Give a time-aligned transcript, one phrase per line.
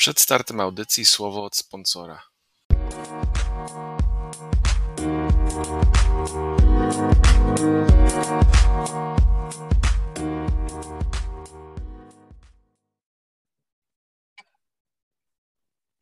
[0.00, 2.22] Przed startem audycji słowo od sponsora.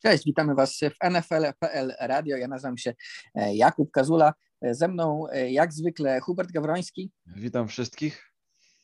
[0.02, 2.36] Cześć, witamy Was w NFL.pl Radio.
[2.36, 2.94] Ja nazywam się
[3.34, 4.34] e, Jakub Kazula.
[4.62, 7.10] E, ze mną e, jak zwykle Hubert Gawroński.
[7.26, 8.32] Witam wszystkich.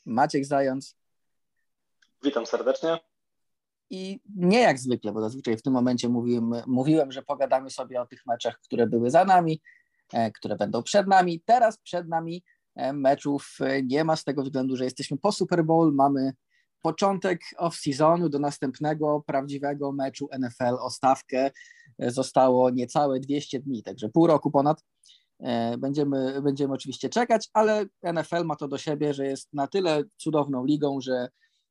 [0.07, 0.97] Maciek Zając.
[2.23, 3.14] Witam serdecznie.
[3.91, 8.07] I nie jak zwykle, bo zazwyczaj w tym momencie mówiłem, mówiłem, że pogadamy sobie o
[8.07, 9.61] tych meczach, które były za nami,
[10.35, 11.43] które będą przed nami.
[11.45, 12.45] Teraz przed nami
[12.93, 16.33] meczów nie ma z tego względu, że jesteśmy po Super Bowl, mamy
[16.83, 21.51] początek off-seasonu do następnego prawdziwego meczu NFL o stawkę
[21.99, 24.85] zostało niecałe 200 dni, także pół roku ponad.
[25.41, 30.03] E, będziemy, będziemy oczywiście czekać, ale NFL ma to do siebie, że jest na tyle
[30.17, 31.29] cudowną ligą, że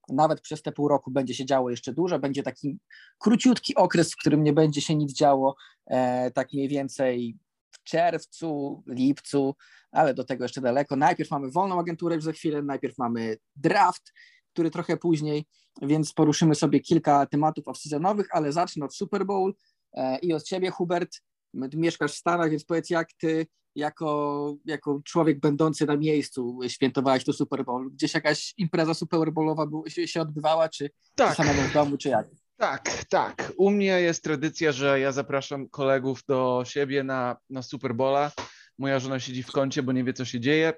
[0.09, 2.19] nawet przez te pół roku będzie się działo jeszcze dużo.
[2.19, 2.79] Będzie taki
[3.19, 7.37] króciutki okres, w którym nie będzie się nic działo, e, tak mniej więcej
[7.71, 9.55] w czerwcu, lipcu,
[9.91, 10.95] ale do tego jeszcze daleko.
[10.95, 14.13] Najpierw mamy wolną agenturę już za chwilę, najpierw mamy draft,
[14.53, 15.45] który trochę później,
[15.81, 19.53] więc poruszymy sobie kilka tematów off-seasonowych, ale zacznę od Super Bowl
[19.93, 21.21] e, i od ciebie, Hubert.
[21.53, 27.33] Mieszkasz w Stanach, więc powiedz, jak ty jako, jako człowiek będący na miejscu świętowałeś to
[27.33, 27.91] Super Bowl?
[27.91, 31.35] Gdzieś jakaś impreza Super Bowlowa się, się odbywała, czy tak.
[31.35, 32.27] samemu w domu, czy jak?
[32.57, 33.53] Tak, tak.
[33.57, 38.31] U mnie jest tradycja, że ja zapraszam kolegów do siebie na, na Super Bowla.
[38.77, 40.73] Moja żona siedzi w kącie, bo nie wie, co się dzieje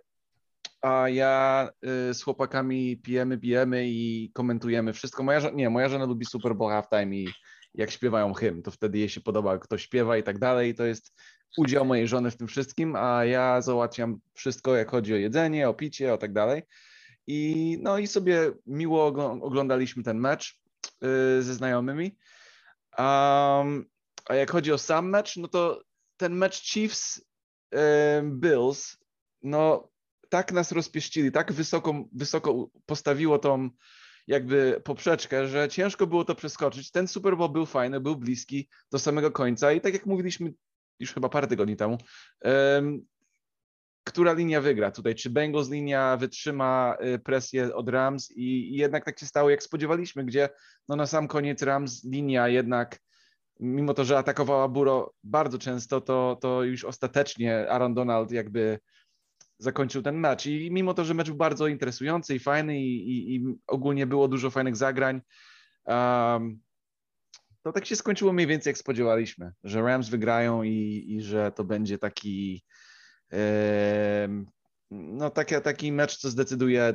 [0.81, 1.69] a ja
[2.09, 5.23] y, z chłopakami pijemy, pijemy i komentujemy wszystko.
[5.23, 7.27] Moja żona, nie, moja żona lubi Super Bowl halftime i
[7.73, 10.75] jak śpiewają hymn, to wtedy jej się podoba, ktoś śpiewa i tak dalej.
[10.75, 11.13] To jest
[11.57, 15.73] udział mojej żony w tym wszystkim, a ja załatwiam wszystko, jak chodzi o jedzenie, o
[15.73, 16.63] picie, o tak dalej.
[17.27, 19.05] I no i sobie miło
[19.41, 20.59] oglądaliśmy ten mecz
[21.39, 22.17] y, ze znajomymi.
[22.97, 23.85] Um,
[24.25, 25.81] a jak chodzi o sam mecz, no to
[26.17, 27.77] ten mecz Chiefs y,
[28.23, 28.97] Bills,
[29.43, 29.89] no
[30.35, 33.69] tak nas rozpieścili, tak wysoko, wysoko postawiło tą
[34.27, 36.91] jakby poprzeczkę, że ciężko było to przeskoczyć.
[36.91, 40.53] Ten Super Bowl był fajny, był bliski do samego końca i tak jak mówiliśmy
[40.99, 41.97] już chyba parę tygodni temu,
[42.43, 43.05] um,
[44.03, 45.15] która linia wygra tutaj?
[45.15, 49.63] Czy Bengals linia wytrzyma y, presję od Rams i, i, jednak tak się stało, jak
[49.63, 50.49] spodziewaliśmy, gdzie
[50.87, 52.99] no na sam koniec Rams linia jednak
[53.59, 58.79] mimo to, że atakowała Buro bardzo często, to, to już ostatecznie Aaron Donald jakby
[59.57, 60.45] zakończył ten mecz.
[60.45, 64.27] I mimo to, że mecz był bardzo interesujący i fajny i, i, i ogólnie było
[64.27, 65.21] dużo fajnych zagrań,
[65.85, 66.59] um,
[67.61, 71.63] to tak się skończyło mniej więcej jak spodziewaliśmy, że Rams wygrają i, i że to
[71.63, 72.63] będzie taki
[74.91, 76.93] no taki, taki mecz, co zdecyduje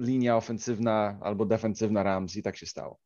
[0.00, 2.98] linia ofensywna albo defensywna Rams i tak się stało.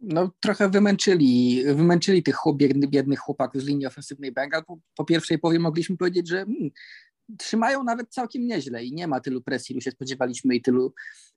[0.00, 2.36] No trochę wymęczyli, wymęczyli tych
[2.88, 4.64] biednych, chłopaków z linii ofensywnej Bengal.
[4.64, 6.70] Po, po pierwszej powie mogliśmy powiedzieć, że hmm,
[7.38, 10.94] trzymają nawet całkiem nieźle i nie ma tylu presji, ilu się spodziewaliśmy i tylu,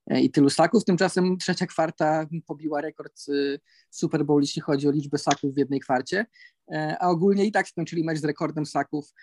[0.07, 0.85] e, i tylu saków.
[0.85, 3.59] Tymczasem trzecia kwarta pobiła rekord e,
[3.89, 6.25] Super Bowl, jeśli chodzi o liczbę saków w jednej kwarcie,
[6.73, 9.13] e, a ogólnie i tak skończyli mecz z rekordem saków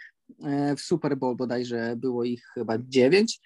[0.77, 3.41] w Super Bowl, bodajże było ich chyba dziewięć.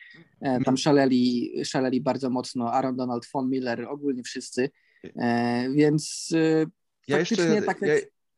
[0.64, 4.70] Tam szaleli, szaleli bardzo mocno Aaron Donald, Von Miller, ogólnie wszyscy,
[5.74, 6.30] więc
[7.08, 7.82] ja faktycznie jeszcze, tak.
[7.82, 7.94] Ja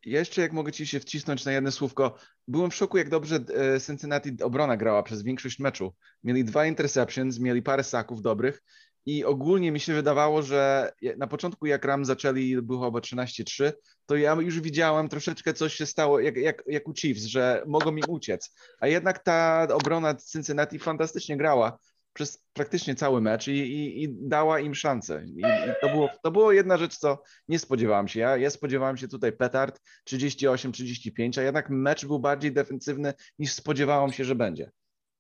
[0.07, 2.15] ja jeszcze jak mogę ci się wcisnąć na jedno słówko,
[2.49, 5.95] byłem w szoku, jak dobrze e, Cincinnati obrona grała przez większość meczu.
[6.25, 8.63] Mieli dwa interceptions, mieli parę saków dobrych
[9.07, 13.73] i ogólnie mi się wydawało, że na początku jak Ram zaczęli, było chyba 13-3,
[14.07, 17.93] to ja już widziałem troszeczkę coś się stało, jak, jak, jak u Chiefs, że mogą
[17.93, 18.55] mi uciec.
[18.81, 21.79] A jednak ta obrona Cincinnati fantastycznie grała
[22.17, 25.25] przez praktycznie cały mecz i, i, i dała im szansę.
[25.27, 28.21] I, I, to, było, to było jedna rzecz, co nie spodziewałem się.
[28.21, 34.13] Ja, ja spodziewałem się tutaj petard 38-35, a jednak mecz był bardziej defensywny niż spodziewałem
[34.13, 34.71] się, że będzie.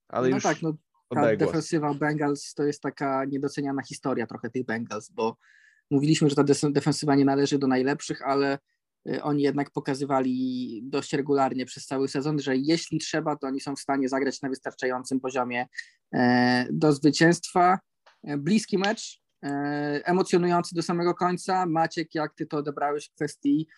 [0.09, 0.77] Ale no już tak, no,
[1.15, 5.37] ta defensywa Bengals to jest taka niedoceniana historia trochę tych Bengals, bo
[5.91, 8.59] mówiliśmy, że ta defensywa nie należy do najlepszych, ale
[9.09, 13.77] Y, oni jednak pokazywali dość regularnie przez cały sezon, że jeśli trzeba, to oni są
[13.77, 15.67] w stanie zagrać na wystarczającym poziomie
[16.71, 17.79] do zwycięstwa.
[18.27, 19.49] E, bliski mecz, e,
[20.05, 21.67] emocjonujący do samego końca.
[21.67, 23.69] Maciek, jak ty to odebrałeś w kwestii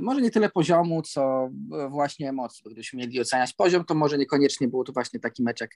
[0.00, 1.50] może nie tyle poziomu, co
[1.90, 5.60] właśnie emocji, bo gdybyśmy mieli oceniać poziom, to może niekoniecznie był to właśnie taki mecz
[5.60, 5.70] jak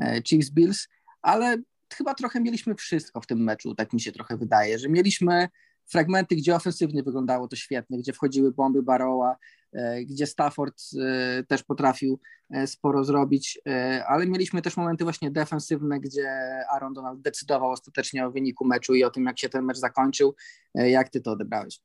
[0.00, 0.88] Chiefs-Bills,
[1.22, 1.56] ale
[1.94, 5.48] chyba trochę mieliśmy wszystko w tym meczu, tak mi się trochę wydaje, że mieliśmy
[5.90, 9.36] fragmenty, gdzie ofensywnie wyglądało to świetnie, gdzie wchodziły bomby Baroła,
[9.72, 12.20] e, gdzie Stafford e, też potrafił
[12.50, 13.60] e, sporo zrobić,
[14.08, 16.28] ale mieliśmy też momenty właśnie defensywne, gdzie
[16.72, 20.34] Aaron Donald decydował ostatecznie o wyniku meczu i o tym, jak się ten mecz zakończył.
[20.74, 21.80] Jak ty to odebrałeś?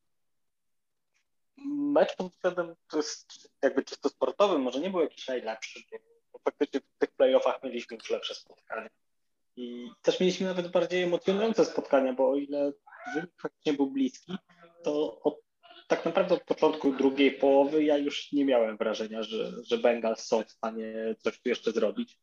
[1.96, 2.76] mecz pod względem
[3.62, 5.80] jakby czysto sportowym może nie był jakiś najlepszy,
[6.44, 8.90] faktycznie w tych playoffach mieliśmy już lepsze spotkania.
[9.56, 12.74] I też mieliśmy nawet bardziej emocjonujące spotkania, bo o ile
[13.14, 14.34] wynik faktycznie był bliski,
[14.84, 15.42] to od,
[15.88, 20.44] tak naprawdę od początku drugiej połowy ja już nie miałem wrażenia, że, że Bengals są
[20.44, 22.20] w stanie coś tu jeszcze zrobić.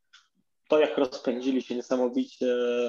[0.67, 2.45] To jak rozpędzili się niesamowicie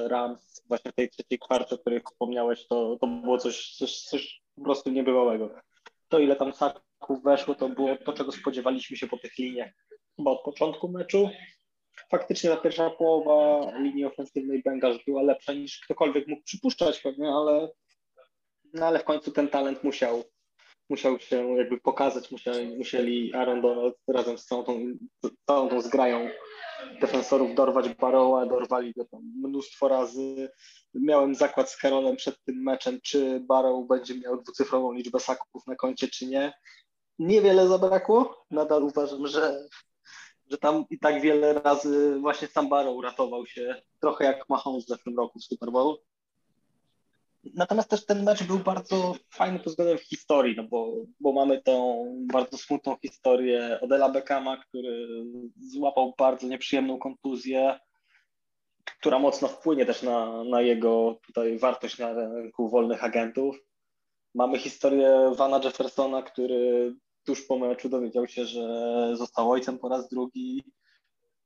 [0.09, 4.43] Rams właśnie w tej trzeciej kwarcie, o której wspomniałeś, to, to było coś, coś, coś
[4.55, 5.55] po prostu niebywałego.
[6.09, 9.71] To ile tam saków weszło, to było to, czego spodziewaliśmy się po tych liniach
[10.17, 11.31] chyba od początku meczu
[12.11, 17.69] faktycznie ta pierwsza połowa linii ofensywnej Bengals była lepsza niż ktokolwiek mógł przypuszczać pewnie, ale,
[18.75, 20.25] no ale w końcu ten talent musiał,
[20.91, 24.81] musiał się jakby pokazać, musieli, musieli Aaron Donald razem z całą tą,
[25.47, 26.29] całą tą zgrają
[27.01, 30.51] defensorów dorwać Baroła, dorwali go tam mnóstwo razy.
[30.95, 35.77] Miałem zakład z Karolem przed tym meczem, czy Barrow będzie miał dwucyfrową liczbę saków na
[35.77, 36.53] koncie, czy nie.
[37.19, 38.45] Niewiele zabrakło.
[38.51, 39.69] Nadal uważam, że
[40.51, 44.89] że tam i tak wiele razy właśnie sam Barrow uratował się, trochę jak Mahomes w
[44.89, 45.99] zeszłym roku w Super Bowl.
[47.55, 52.07] Natomiast też ten mecz był bardzo fajny pod względem historii, no bo, bo mamy tą
[52.33, 55.09] bardzo smutną historię Odela Beckhama, który
[55.61, 57.79] złapał bardzo nieprzyjemną kontuzję,
[58.85, 63.57] która mocno wpłynie też na, na jego tutaj wartość na rynku wolnych agentów.
[64.35, 66.95] Mamy historię Vana Jeffersona, który
[67.25, 68.67] tuż po meczu dowiedział się, że
[69.17, 70.65] został ojcem po raz drugi,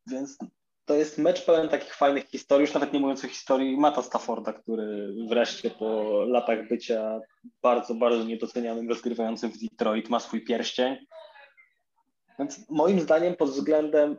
[0.07, 0.39] więc
[0.85, 4.53] to jest mecz pełen takich fajnych historii, już nawet nie mówiąc o historii Mata Stafforda,
[4.53, 7.21] który wreszcie po latach bycia
[7.63, 10.97] bardzo, bardzo niedocenianym rozgrywającym w Detroit ma swój pierścień.
[12.39, 14.17] Więc moim zdaniem pod względem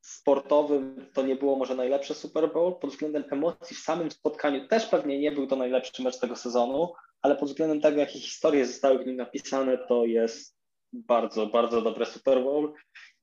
[0.00, 4.86] sportowym to nie było może najlepsze Super Bowl, pod względem emocji w samym spotkaniu też
[4.86, 6.92] pewnie nie był to najlepszy mecz tego sezonu,
[7.22, 10.55] ale pod względem tego, jakie historie zostały w nim napisane, to jest
[10.96, 12.74] bardzo, bardzo dobre Super Bowl.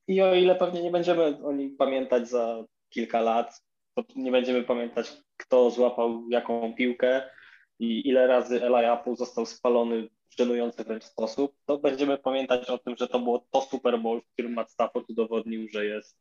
[0.08, 3.62] I o ile pewnie nie będziemy o nim pamiętać za kilka lat,
[3.94, 7.30] to nie będziemy pamiętać, kto złapał jaką piłkę
[7.78, 12.78] i ile razy Eli Apple został spalony w żenujący wręcz sposób, to będziemy pamiętać o
[12.78, 16.16] tym, że to było to Super Bowl, w którym Matt Stafford udowodnił, że jest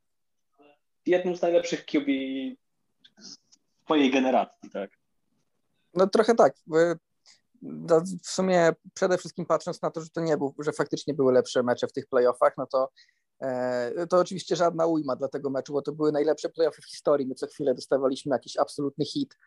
[1.05, 2.07] jednym z najlepszych QB
[3.83, 4.91] swojej generacji, tak.
[5.93, 6.55] No trochę tak
[8.23, 11.63] w sumie przede wszystkim patrząc na to, że to nie był, że faktycznie były lepsze
[11.63, 12.89] mecze w tych playoffach, no to
[13.41, 17.27] e, to oczywiście żadna ujma dla tego meczu, bo to były najlepsze playoffy w historii.
[17.27, 19.37] My co chwilę dostawaliśmy jakiś absolutny hit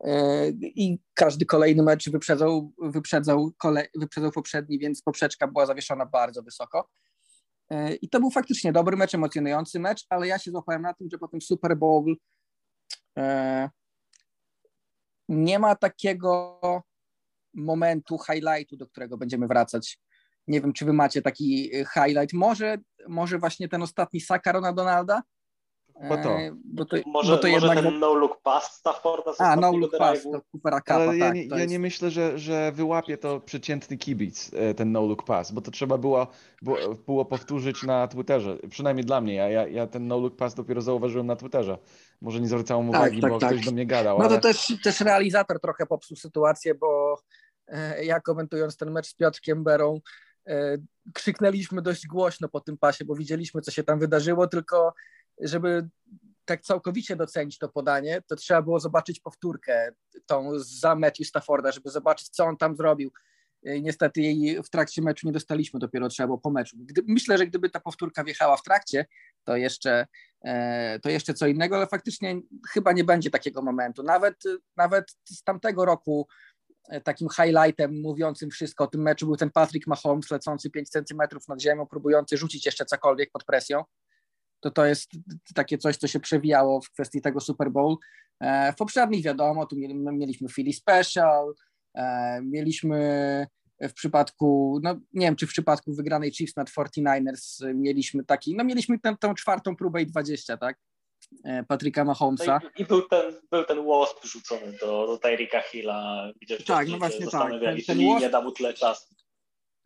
[0.00, 6.42] e, i każdy kolejny mecz wyprzedzał, wyprzedzał, kole, wyprzedzał poprzedni, więc poprzeczka była zawieszona bardzo
[6.42, 6.88] wysoko.
[7.70, 11.08] E, I to był faktycznie dobry mecz, emocjonujący mecz, ale ja się złapałem na tym,
[11.12, 12.16] że po tym Super Bowl
[15.28, 16.60] nie ma takiego
[17.54, 19.98] momentu, highlightu, do którego będziemy wracać.
[20.46, 22.32] Nie wiem, czy wy macie taki y, highlight.
[22.32, 22.78] Może,
[23.08, 25.22] może właśnie ten ostatni Sakarona Donalda?
[26.08, 26.30] Bo to.
[26.30, 27.84] E, bo to, może, bo to może jednak...
[27.84, 31.58] ten no-look pass Stafforda A, no-look pass do Coopera Cupa, Ale ja, tak, nie, ja
[31.58, 31.70] jest...
[31.70, 35.98] nie myślę, że, że wyłapie to przeciętny kibic, e, ten no-look pass, bo to trzeba
[35.98, 36.26] było,
[37.06, 38.58] było, powtórzyć na Twitterze.
[38.70, 39.34] Przynajmniej dla mnie.
[39.34, 41.78] Ja, ja, ja ten no-look pass dopiero zauważyłem na Twitterze.
[42.20, 43.50] Może nie zwracałem tak, uwagi, tak, bo tak.
[43.50, 44.18] ktoś do mnie gadał.
[44.18, 44.34] No ale...
[44.34, 47.43] to też, też realizator trochę popsuł sytuację, bo e,
[48.02, 50.00] ja komentując ten mecz z Piotrkiem Berą,
[50.46, 50.76] e,
[51.14, 54.94] krzyknęliśmy dość głośno po tym pasie, bo widzieliśmy, co się tam wydarzyło, tylko
[55.40, 55.88] żeby
[56.44, 59.92] tak całkowicie docenić to podanie, to trzeba było zobaczyć powtórkę
[60.26, 63.10] tą za meczu Stafforda, żeby zobaczyć, co on tam zrobił.
[63.80, 66.76] Niestety jej w trakcie meczu nie dostaliśmy, dopiero trzeba było po meczu.
[66.80, 69.06] Gdy, myślę, że gdyby ta powtórka wjechała w trakcie,
[69.44, 70.06] to jeszcze,
[70.44, 72.40] e, to jeszcze co innego, ale faktycznie
[72.72, 74.02] chyba nie będzie takiego momentu.
[74.02, 74.42] Nawet,
[74.76, 76.53] nawet z tamtego roku e,
[77.04, 81.62] takim highlightem mówiącym wszystko o tym meczu był ten Patrick Mahomes lecący 5 centymetrów nad
[81.62, 83.84] ziemią, próbujący rzucić jeszcze cokolwiek pod presją
[84.64, 85.10] to to jest
[85.54, 87.96] takie coś, co się przewijało w kwestii tego Super Bowl.
[88.40, 89.76] E, w poprzednich wiadomo, tu
[90.12, 91.54] mieliśmy Philly Special,
[91.94, 93.46] e, mieliśmy
[93.80, 98.64] w przypadku, no nie wiem, czy w przypadku wygranej Chiefs nad 49ers mieliśmy taki, no
[98.64, 100.76] mieliśmy tę, tę czwartą próbę i 20, tak?
[101.44, 102.60] E, Patryka Mahomesa.
[102.62, 106.88] No i, i, był ten, był ten wasp rzucony do, do Tyrika Hilla, gdzie tak,
[106.88, 107.50] no właśnie tak.
[107.50, 109.14] Ten, ten wasp, nie da mu tyle czasu.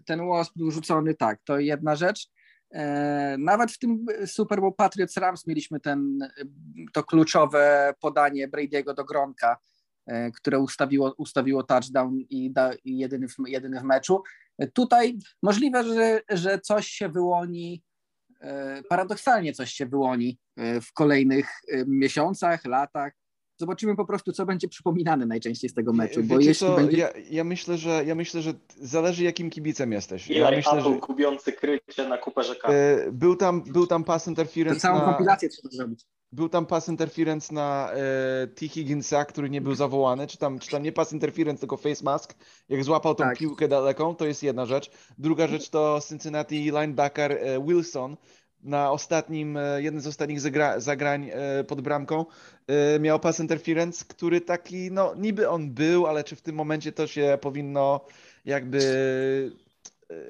[0.05, 2.29] Ten wasp był rzucony, tak, to jedna rzecz.
[2.71, 6.19] E, nawet w tym Super Bowl Patriots Rams mieliśmy ten,
[6.93, 9.59] to kluczowe podanie Brady'ego do Gronka,
[10.07, 14.23] e, które ustawiło, ustawiło touchdown i, da, i jedyny, w, jedyny w meczu.
[14.73, 17.88] Tutaj możliwe, że, że coś się wyłoni, e,
[18.89, 21.51] paradoksalnie coś się wyłoni w kolejnych
[21.87, 23.13] miesiącach, latach.
[23.59, 26.97] Zobaczymy po prostu, co będzie przypominane najczęściej z tego meczu, bo Wiecie jeśli co, będzie...
[26.97, 30.29] ja, ja, myślę, że, ja myślę, że zależy jakim kibicem jesteś.
[30.31, 32.69] Ja myślę, Apple że gubiący krycie na kupę rzeka.
[32.69, 36.07] e, był, tam, był tam pass To interference całą na, kompilację trzeba zrobić.
[36.33, 38.69] był tam pass interference na e, T.
[38.69, 42.35] Higginsa, który nie był zawołany, czy tam, czy tam nie pass interference, tylko face mask,
[42.69, 43.39] jak złapał tą Tak.
[43.39, 44.91] piłkę daleką, to jest jedna rzecz.
[45.19, 48.17] Druga rzecz to Cincinnati linebacker e, Wilson
[48.63, 52.27] na ostatnim, e, jeden z ostatnich zagra, zagrań e, pod bramką
[52.67, 56.93] e, miał pass interference, który taki, no niby on był, ale czy w tym momencie
[56.93, 58.01] to się powinno
[58.45, 59.53] jakby...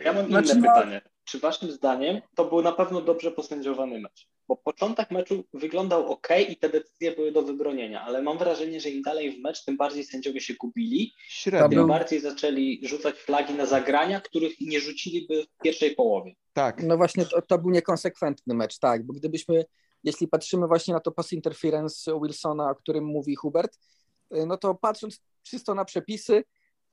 [0.05, 1.01] Ja mam inne Znaczy, pytanie.
[1.25, 4.29] Czy waszym zdaniem to był na pewno dobrze posędziowany mecz?
[4.49, 8.91] Bo początek meczu wyglądał ok i te decyzje były do wybronienia, ale mam wrażenie, że
[8.91, 13.55] im dalej w mecz, tym bardziej sędziowie się gubili, Średnio, tym bardziej zaczęli rzucać flagi
[13.55, 16.35] na zagrania, których nie rzuciliby w pierwszej połowie.
[16.53, 16.83] tak.
[16.83, 19.65] No właśnie, to, to był niekonsekwentny mecz, tak, bo gdybyśmy,
[20.05, 23.79] jeśli patrzymy właśnie na to pass interference Wilsona, o którym mówi Hubert,
[24.37, 26.45] y, no to patrząc czysto na przepisy,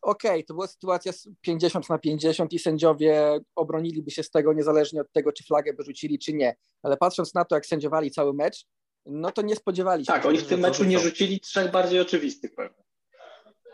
[0.05, 5.01] okej, to była sytuacja z 50 na 50 i sędziowie obroniliby się z tego niezależnie
[5.01, 8.33] od tego, czy flagę by rzucili, czy nie, ale patrząc na to, jak sędziowali cały
[8.33, 8.65] mecz,
[9.05, 10.13] no to nie spodziewali się.
[10.13, 12.83] Tak, oni w tym meczu nie rzucili trzech bardziej oczywistych pewnie.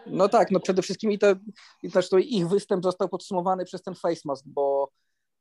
[0.05, 1.35] No tak, no przede wszystkim i, to,
[1.83, 4.91] i to ich występ został podsumowany przez ten face mask, bo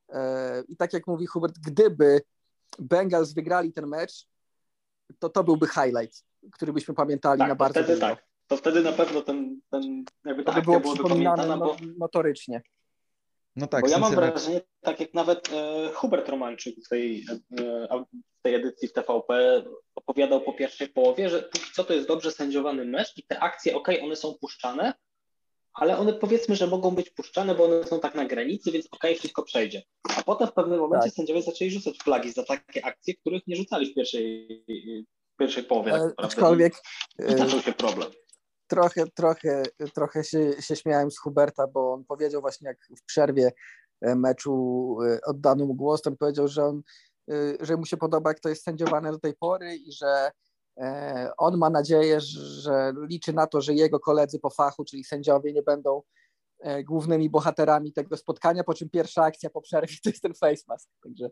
[0.09, 2.21] e, i tak jak mówi Hubert, gdyby
[2.79, 4.27] Bengals wygrali ten mecz,
[5.19, 8.07] to to byłby highlight, który byśmy pamiętali Tak, na bardzo wtedy długo.
[8.07, 8.30] tak.
[8.51, 11.67] To wtedy na pewno ten, ten jakby ta To by akcja było byłaby przypominane pamiętana,
[11.67, 12.63] bo no, notorycznie.
[13.57, 17.27] No tak, bo ja mam Cincinnati- wrażenie, tak jak nawet e, Hubert Romańczyk w tej,
[17.61, 18.05] e,
[18.39, 19.63] w tej edycji w TVP
[19.95, 23.77] opowiadał po pierwszej połowie, że póki co to jest dobrze sędziowany mecz i te akcje,
[23.77, 24.95] ok, one są puszczane,
[25.75, 29.05] ale one powiedzmy, że mogą być puszczane, bo one są tak na granicy, więc ok,
[29.19, 29.83] wszystko przejdzie.
[30.17, 31.15] A potem w pewnym momencie Tak.
[31.15, 34.47] sędziowie zaczęli rzucać flagi za takie akcje, których nie rzucali w pierwszej,
[35.35, 35.91] w pierwszej połowie.
[35.91, 36.27] Tak E, naprawdę.
[36.37, 36.75] Aczkolwiek
[37.19, 38.11] I e, zaczął się problem.
[38.71, 39.63] Trochę, trochę,
[39.95, 43.53] trochę się, się śmiałem z Huberta, bo on powiedział właśnie jak w przerwie
[44.01, 46.83] e, meczu e, oddano mu głos, to powiedział, że, on,
[47.31, 50.31] e, że mu się podoba, jak to jest sędziowane do tej pory i że
[51.39, 55.63] on ma nadzieję, że- liczy na to, że jego koledzy po fachu, czyli sędziowie, nie
[55.63, 56.03] będą
[56.85, 60.91] głównymi bohaterami tego spotkania, po czym pierwsza akcja po przerwie to jest ten face mask.
[61.03, 61.31] Także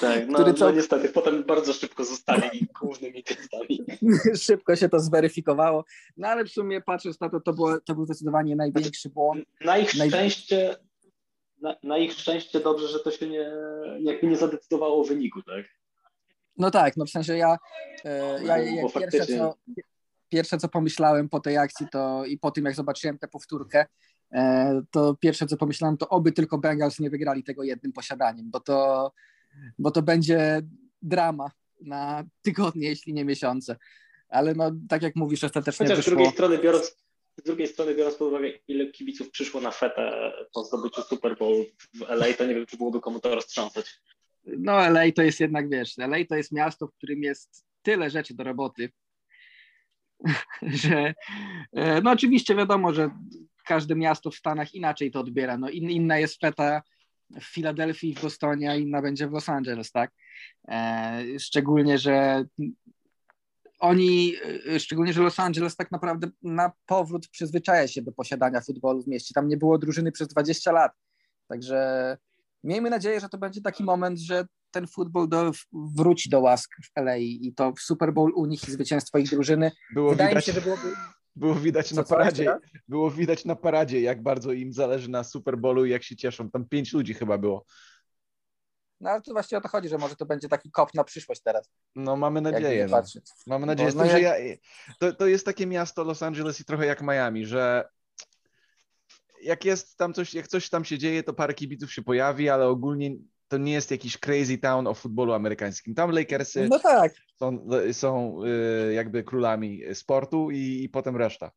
[0.00, 3.84] Tak, no, który co- no niestety, potem bardzo szybko zostali głównymi testami.
[4.46, 5.84] szybko się to zweryfikowało.
[6.16, 9.44] No ale w sumie patrząc na to, to, było, to był zdecydowanie największy błąd.
[9.64, 10.76] Na ich Naj- szczęście,
[11.60, 13.50] na, na ich szczęście dobrze, że to się nie,
[14.00, 15.66] jakby nie zadecydowało o wyniku, tak?
[16.56, 17.56] No tak, no w sensie ja,
[18.04, 19.54] e, ja, ja pierwsze, co,
[20.32, 23.86] pierwsze co pomyślałem po tej akcji to i po tym jak zobaczyłem tę powtórkę,
[24.32, 28.60] e, to pierwsze co pomyślałem to oby tylko Bengals nie wygrali tego jednym posiadaniem, bo
[28.60, 29.12] to,
[29.78, 30.62] bo to będzie
[31.02, 33.76] drama na tygodnie, jeśli nie miesiące.
[34.28, 36.16] Ale no tak jak mówisz, ostatecznie Chociaż z wyszło.
[36.16, 36.96] drugiej strony biorąc,
[37.36, 41.64] z drugiej strony biorąc pod uwagę, ile kibiców przyszło na fetę po zdobyciu Super Bowl
[41.94, 44.00] w LA, to nie wiem, czy byłoby komu to roztrząsać.
[44.44, 48.34] No LA to jest jednak, wiesz, LA to jest miasto, w którym jest tyle rzeczy
[48.34, 48.92] do roboty,
[50.62, 51.14] że
[51.72, 53.10] e, no oczywiście wiadomo, że
[53.66, 55.58] każde miasto w Stanach inaczej to odbiera.
[55.58, 56.82] No in, inna jest feta
[57.40, 60.10] w Filadelfii, w Bostonie, a inna będzie w Los Angeles, tak?
[60.68, 62.44] E, szczególnie, że
[63.78, 64.34] oni,
[64.74, 69.08] e, szczególnie, że Los Angeles tak naprawdę na powrót przyzwyczaja się do posiadania futbolu w
[69.08, 69.34] mieście.
[69.34, 70.92] Tam nie było drużyny przez 20 lat.
[71.48, 72.16] Także
[72.64, 77.00] miejmy nadzieję, że to będzie taki moment, że ten futbol do, wróci do łask w
[77.00, 79.72] LA i to Super Bowl u nich i zwycięstwo ich drużyny.
[79.94, 80.92] Było Wydaje widać, mi się, że byłoby...
[81.36, 82.56] było widać na paradzie,
[82.88, 86.50] było widać na paradzie, jak bardzo im zależy na Super Bowlu i jak się cieszą.
[86.50, 87.64] Tam pięć ludzi chyba było.
[89.00, 91.42] No ale to właśnie o to chodzi, że może to będzie taki kop na przyszłość
[91.42, 91.70] teraz.
[91.94, 92.86] No mamy jakby nadzieję.
[92.90, 93.02] No.
[93.46, 94.56] Mamy nadzieję, Bo, tym, no że jak- ja,
[94.98, 97.88] to, to jest takie miasto Los Angeles i trochę jak Miami, że
[99.42, 102.66] jak jest tam coś, jak coś tam się dzieje, to parę kibiców się pojawi, ale
[102.66, 103.10] ogólnie
[103.52, 105.94] to nie jest jakiś crazy town o futbolu amerykańskim.
[105.94, 108.40] Tam Lakersy No tak, są, są
[108.88, 111.50] y, jakby królami sportu i, i potem reszta.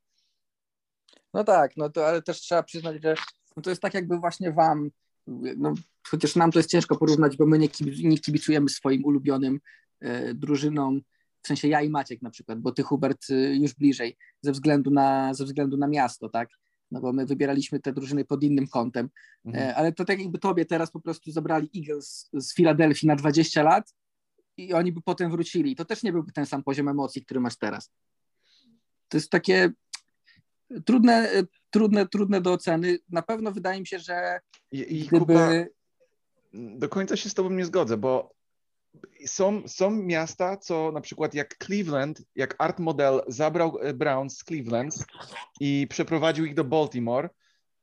[1.34, 3.16] no tak, no to ale też trzeba przyznać, że
[3.58, 4.90] no to jest tak jakby właśnie wam,
[5.58, 5.74] no,
[6.08, 9.60] chociaż nam to jest ciężko porównać, bo my nie, kibic, nie kibicujemy swoim ulubionym
[10.02, 11.02] e, drużynom,
[11.42, 14.92] w sensie ja i Maciek na przykład, bo ty Hubert e, już bliżej, ze względu
[14.92, 16.50] na, ze względu na miasto, tak?
[16.92, 19.10] No bo my wybieraliśmy te drużyny pod innym kątem,
[19.46, 19.70] Mhm.
[19.70, 23.64] E, ale to tak jakby tobie teraz po prostu zabrali Eagles z Filadelfii na 20
[23.64, 23.94] lat
[24.58, 25.76] i oni by potem wrócili.
[25.76, 27.92] To też nie byłby ten sam poziom emocji, który masz teraz.
[29.08, 29.72] To jest takie
[30.86, 32.98] trudne, e, trudne, trudne do oceny.
[33.10, 34.40] Na pewno wydaje mi się, że
[34.72, 35.20] I, i gdyby...
[35.26, 35.50] Kuba,
[36.54, 38.35] do końca się z tobą nie zgodzę, bo
[39.26, 44.44] są, są miasta, co na przykład jak Cleveland, jak Art Model zabrał e, Browns z
[44.44, 45.06] Cleveland
[45.60, 47.30] i przeprowadził ich do Baltimore.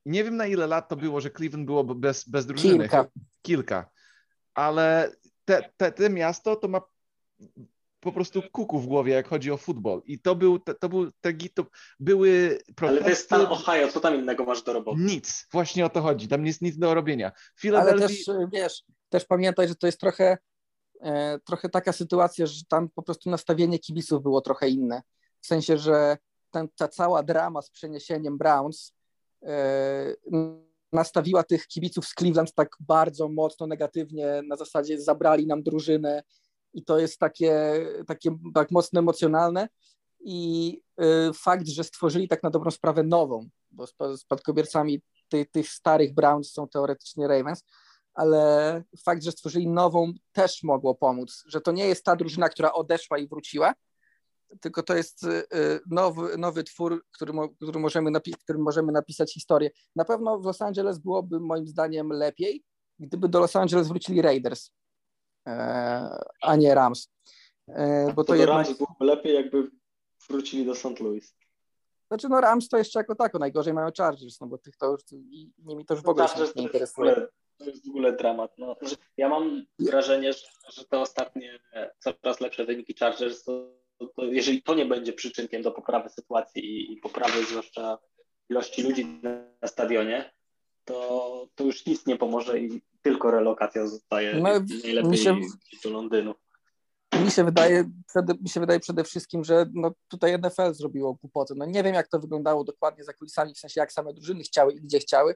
[0.06, 2.78] Nie wiem na ile lat to było, że Cleveland było bez, bez drużyny.
[2.78, 3.06] Kilka.
[3.42, 3.90] Kilka.
[4.54, 5.12] Ale
[5.44, 6.80] te, te, te miasto to ma
[8.00, 10.02] po prostu kuku w głowie, jak chodzi o futbol.
[10.06, 11.66] I to był, to, to był, te, to
[12.00, 12.86] były protesty.
[12.88, 15.00] Ale to jest stan Ohio, co tam innego masz do roboty?
[15.00, 16.28] Nic, właśnie o to chodzi.
[16.28, 17.26] Tam jest nic do robienia.
[17.26, 18.08] Ale Philadelphia...
[18.08, 20.38] też, wiesz, też pamiętaj, że to jest trochę,
[21.44, 25.02] trochę taka sytuacja, że tam po prostu nastawienie kibiców było trochę inne.
[25.40, 26.18] W sensie, że
[26.50, 28.92] ten, ta cała drama z przeniesieniem Browns
[29.42, 30.14] e,
[30.92, 36.22] nastawiła tych kibiców z Cleveland tak bardzo mocno negatywnie, na zasadzie zabrali nam drużynę
[36.74, 39.68] i to jest takie, takie tak mocno emocjonalne
[40.24, 45.68] i y, fakt, że stworzyli tak na dobrą sprawę nową, bo sp- spadkobiercami ty, tych
[45.68, 47.64] starych Browns są teoretycznie Ravens,
[48.14, 52.72] ale fakt, że stworzyli nową też mogło pomóc, że to nie jest ta drużyna, która
[52.72, 53.74] odeszła i wróciła,
[54.60, 55.44] tylko to jest y,
[55.90, 59.70] nowy, nowy twór, który, który, możemy napi- którym możemy napisać historię.
[59.96, 62.64] Na pewno w Los Angeles byłoby moim zdaniem lepiej,
[62.98, 64.70] gdyby do Los Angeles wrócili Raiders,
[65.48, 65.52] e,
[66.42, 67.08] a nie Rams.
[67.68, 69.70] E, bo To, to jednak, Rams byłoby lepiej, jakby
[70.28, 71.00] wrócili do St.
[71.00, 71.34] Louis.
[72.08, 75.00] znaczy no Rams to jeszcze jako tako, najgorzej mają Chargers, no bo tych to już,
[75.12, 77.26] i nimi to już w ogóle się Chargers nie interesuje.
[77.64, 78.58] To jest w ogóle dramat.
[78.58, 78.76] No,
[79.16, 81.58] ja mam wrażenie, że, że te ostatnie
[81.98, 83.74] coraz lepsze wyniki Chargers, to,
[84.16, 87.98] to jeżeli to nie będzie przyczynkiem do poprawy sytuacji i, i poprawy zwłaszcza
[88.48, 89.20] ilości ludzi
[89.62, 90.32] na stadionie,
[90.84, 94.40] to, to już nic nie pomoże i tylko relokacja zostaje No,
[94.84, 95.36] najlepiej się-
[95.84, 96.34] do Londynu.
[97.24, 97.90] Mi się wydaje,
[98.42, 101.54] mi się wydaje przede wszystkim, że no tutaj NFL zrobiło głupotę.
[101.56, 104.72] No nie wiem, jak to wyglądało dokładnie za kulisami, w sensie jak same drużyny chciały
[104.72, 105.34] i gdzie chciały,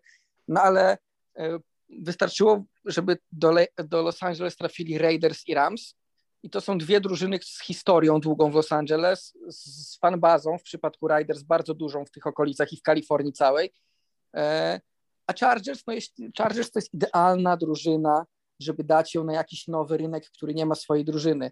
[0.48, 0.98] no ale
[1.38, 5.94] e, wystarczyło, żeby do, Le- do Los Angeles trafili Raiders i Rams
[6.42, 11.08] i to są dwie drużyny z historią długą w Los Angeles, z fanbazą w przypadku
[11.08, 13.72] Raiders bardzo dużą w tych okolicach i w Kalifornii całej.
[14.36, 14.80] E,
[15.26, 18.26] A Chargers, no jeśli, Chargers to jest idealna drużyna,
[18.60, 21.50] żeby dać ją na jakiś nowy rynek, który nie ma swojej drużyny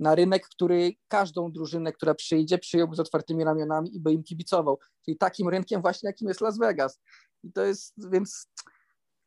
[0.00, 4.78] na rynek, który każdą drużynę, która przyjdzie, przyjąłby z otwartymi ramionami i by im kibicował.
[5.04, 7.00] Czyli takim rynkiem właśnie, jakim jest Las Vegas.
[7.44, 8.46] I to jest, więc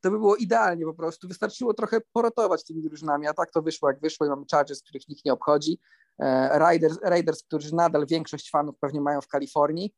[0.01, 1.27] to by było idealnie po prostu.
[1.27, 5.07] Wystarczyło trochę porotować tymi drużynami, a tak to wyszło jak wyszło i mamy Chargers, których
[5.07, 5.79] nikt nie obchodzi.
[6.19, 9.93] E, Raiders, Raiders, którzy nadal większość fanów pewnie mają w Kalifornii.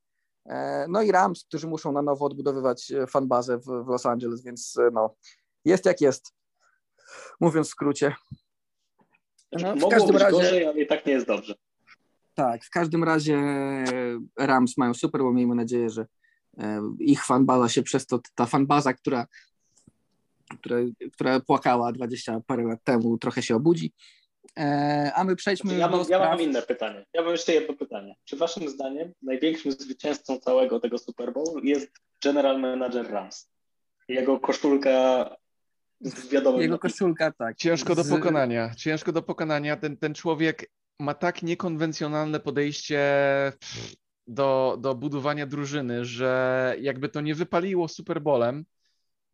[0.46, 4.44] E, No i Rams, którzy muszą na nowo odbudowywać e, fanbazę w, w Los Angeles,
[4.44, 5.16] więc no,
[5.66, 6.34] jest jak jest.
[7.40, 8.16] Mówiąc w skrócie.
[9.52, 11.56] No, w Mogło każdym być razie- gorzej, ale i tak nie jest dobrze.
[12.34, 13.38] Tak, w każdym razie
[14.40, 16.06] Rams mają super, bo miejmy nadzieję, że
[17.00, 19.26] ich fanbaza się przez to, ta fanbaza, która,
[20.58, 20.78] która,
[21.14, 23.94] która płakała 20 parę lat temu, trochę się obudzi.
[24.60, 26.30] E, A my przejdźmy Ja do mam, ja spraw...
[26.30, 27.06] mam inne pytanie.
[27.14, 28.16] Ja mam jeszcze jedno pytanie.
[28.26, 31.92] Czy waszym zdaniem największym zwycięzcą całego tego Super Bowl jest
[32.24, 33.50] general manager Rams?
[34.08, 35.30] Jego koszulka
[36.02, 37.58] z wiadomym Jego koszulka, tak.
[37.58, 38.76] Ciężko do pokonania.
[38.76, 39.78] Ciężko do pokonania.
[39.78, 43.02] Ten, ten człowiek ma tak niekonwencjonalne podejście
[44.28, 48.66] do, do budowania drużyny, że jakby to nie wypaliło Super Bowlem,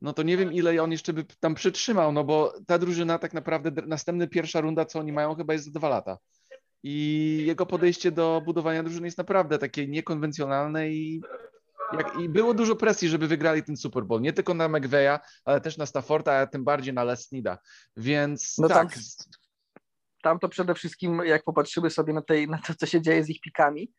[0.06, 3.34] no to nie wiem, ile on jeszcze by tam przytrzymał, no bo ta drużyna tak
[3.34, 6.18] naprawdę, następna pierwsza runda, co oni mają, chyba jest za dwa lata.
[6.84, 11.22] I jego podejście do budowania drużyny jest naprawdę takie niekonwencjonalne i,
[11.98, 14.22] jak, i było dużo presji, żeby wygrali ten Super Bowl.
[14.22, 17.58] Nie tylko na McVeya, ale też na Stafforda, a tym bardziej na Les Sneada.
[17.98, 19.00] Więc No tak, tak.
[20.22, 23.30] Tam to przede wszystkim, jak popatrzymy sobie na, tej, na to, co się dzieje z
[23.30, 23.92] ich pikami,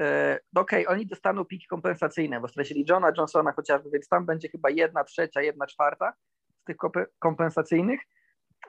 [0.00, 4.48] e, no okej, oni dostaną piki kompensacyjne, bo stracili Johna Johnsona chociażby, więc tam będzie
[4.48, 6.12] chyba jedna trzecia, jedna czwarta
[6.60, 8.00] z tych kompe- kompensacyjnych,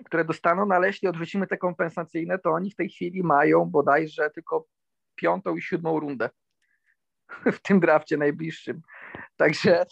[0.06, 4.30] które dostaną, no ale jeśli odwrócimy te kompensacyjne, to oni w tej chwili mają bodajże
[4.30, 4.66] tylko
[5.16, 6.30] piątą i siódmą rundę
[7.58, 8.82] w tym drafcie najbliższym.
[9.38, 9.86] Także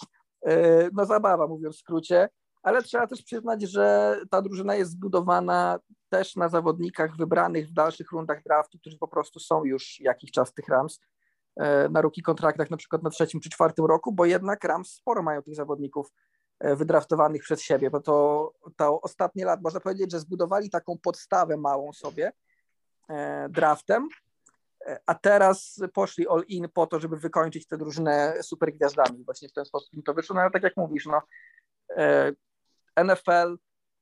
[0.45, 2.29] e, no zabawa, mówiąc w skrócie,
[2.63, 8.11] ale trzeba też przyznać, że ta drużyna jest zbudowana też na zawodnikach wybranych w dalszych
[8.11, 10.99] rundach draftu, którzy po prostu są już jakiś czas tych Rams
[11.89, 15.41] na ruki kontraktach, na przykład na trzecim czy czwartym roku, bo jednak Rams sporo mają
[15.41, 16.11] tych zawodników
[16.59, 21.57] e, wydraftowanych przez siebie, bo to, to ostatnie lat, można powiedzieć, że zbudowali taką podstawę
[21.57, 22.31] małą sobie
[23.09, 24.07] e, draftem,
[24.85, 29.23] e, a teraz poszli all in po to, żeby wykończyć tę drużynę super gwiazdami.
[29.25, 31.21] Właśnie w ten sposób im to wyszło, no ale tak jak mówisz, no
[31.97, 32.31] e,
[33.03, 33.57] NFL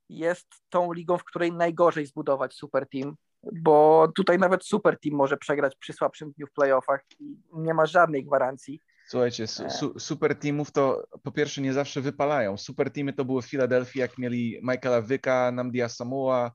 [0.09, 3.15] jest tą ligą, w której najgorzej zbudować super team,
[3.53, 7.85] bo tutaj nawet super team może przegrać przy słabszym dniu w playoffach i nie ma
[7.85, 8.81] żadnej gwarancji.
[9.07, 12.57] Słuchajcie, su, su, super teamów to po pierwsze nie zawsze wypalają.
[12.57, 16.51] Super teamy to były w Filadelfii, jak mieli Michaela Wyka, Namdia Samoa,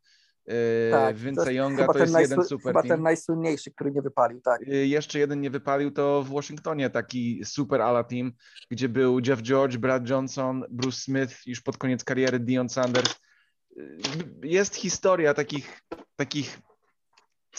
[0.90, 2.88] tak, Vince'a Younga to jest jeden super Chyba team.
[2.88, 4.60] ten najsłynniejszy, który nie wypalił, tak.
[4.66, 8.32] Jeszcze jeden nie wypalił to w Washingtonie taki super ala team,
[8.70, 13.14] gdzie był Jeff George, Brad Johnson, Bruce Smith, już pod koniec kariery Dion Sanders.
[14.42, 15.80] Jest historia takich,
[16.16, 16.58] takich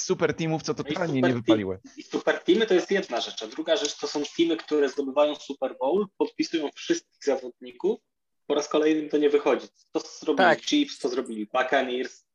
[0.01, 1.79] super teamów, co totalnie nie wypaliły.
[1.97, 5.35] I super teamy to jest jedna rzecz, a druga rzecz to są teamy, które zdobywają
[5.35, 7.99] Super Bowl, podpisują wszystkich zawodników,
[8.47, 9.67] po raz kolejny to nie wychodzi.
[9.91, 10.61] To zrobili tak.
[10.61, 12.25] Chiefs, to zrobili Buccaneers.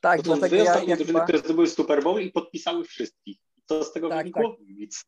[0.00, 3.38] Tak, to są dwie ostatnie drużyny, które zdobyły Super Bowl i podpisały wszystkich.
[3.66, 4.50] Co z tego tak, wynikło?
[4.50, 4.68] Tak.
[4.68, 5.04] Nic.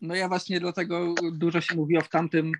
[0.00, 2.52] No ja właśnie dlatego dużo się mówiło w tamtym,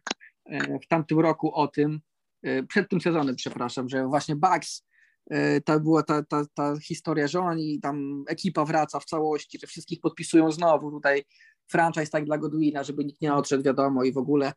[0.46, 2.00] e, w tamtym roku o tym,
[2.42, 4.82] e, przed tym sezonem, przepraszam, że właśnie Bucks
[5.30, 9.66] E, to była ta, ta, ta historia, że oni tam ekipa wraca w całości, że
[9.66, 10.90] wszystkich podpisują znowu.
[10.90, 11.24] Tutaj
[11.68, 14.52] franchise tak dla Godwina, żeby nikt nie odszedł, wiadomo i w ogóle.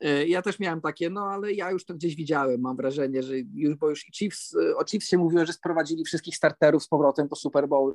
[0.00, 3.34] E, ja też miałem takie, no ale ja już to gdzieś widziałem, mam wrażenie, że
[3.38, 6.88] już, bo już i Chiefs, e, o Chiefs się mówiło, że sprowadzili wszystkich starterów z
[6.88, 7.94] powrotem po Super Bowl.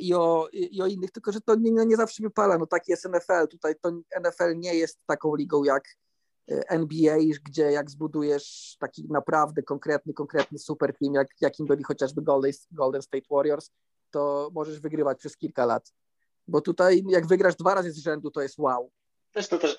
[0.00, 3.04] I o, i o innych, tylko że to nie, nie zawsze wypala, no tak jest
[3.04, 3.90] NFL, tutaj to
[4.20, 5.84] NFL nie jest taką ligą jak
[6.48, 12.22] NBA, gdzie jak zbudujesz taki naprawdę konkretny, konkretny super team, jak, jakim byli chociażby
[12.70, 13.70] Golden, State Warriors,
[14.10, 15.92] to możesz wygrywać przez kilka lat.
[16.48, 18.90] Bo tutaj jak wygrasz dwa razy z rzędu, to jest wow.
[19.32, 19.78] Też to też.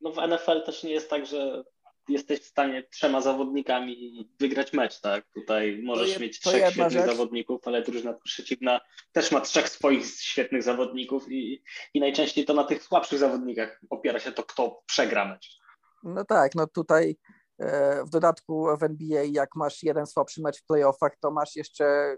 [0.00, 1.64] No w NFL też nie jest tak, że
[2.08, 5.24] jesteś w stanie trzema zawodnikami wygrać mecz, tak?
[5.34, 7.06] Tutaj możesz je, mieć trzech świetnych rzecz.
[7.06, 8.80] zawodników, ale drużyna przeciwna
[9.12, 11.62] też ma trzech swoich świetnych zawodników i,
[11.94, 15.58] i najczęściej to na tych słabszych zawodnikach opiera się to, kto przegra mecz.
[16.02, 17.16] No tak, no tutaj
[17.58, 21.84] e, w dodatku w NBA, jak masz jeden słabszy mecz w playoffach, to masz jeszcze
[21.84, 22.16] e,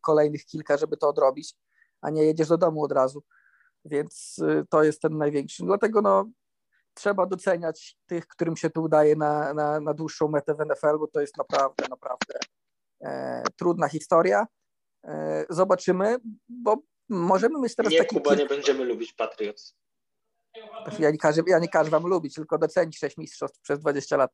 [0.00, 1.54] kolejnych kilka, żeby to odrobić,
[2.00, 3.22] a nie jedziesz do domu od razu.
[3.84, 5.62] Więc e, to jest ten największy.
[5.64, 6.30] Dlatego no,
[6.94, 11.06] trzeba doceniać tych, którym się to udaje na, na, na dłuższą metę w NFL, bo
[11.06, 12.34] to jest naprawdę, naprawdę
[13.00, 14.46] e, trudna historia.
[15.04, 16.16] E, zobaczymy,
[16.48, 16.76] bo
[17.08, 18.16] możemy mieć teraz nie, taki...
[18.16, 19.76] Kuba, nie będziemy lubić Patriots.
[20.98, 24.30] Ja nie, każę, ja nie każę wam lubić, tylko docenić sześć mistrzostw przez 20 lat.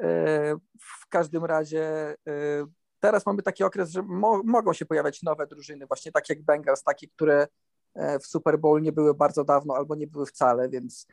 [0.00, 1.84] E, w każdym razie
[2.28, 2.66] e,
[3.00, 6.82] teraz mamy taki okres, że mo mogą się pojawiać nowe drużyny, właśnie takie jak Bengals,
[6.82, 7.46] takie, które
[7.94, 11.06] e, w Super Bowl nie były bardzo dawno albo nie były wcale, więc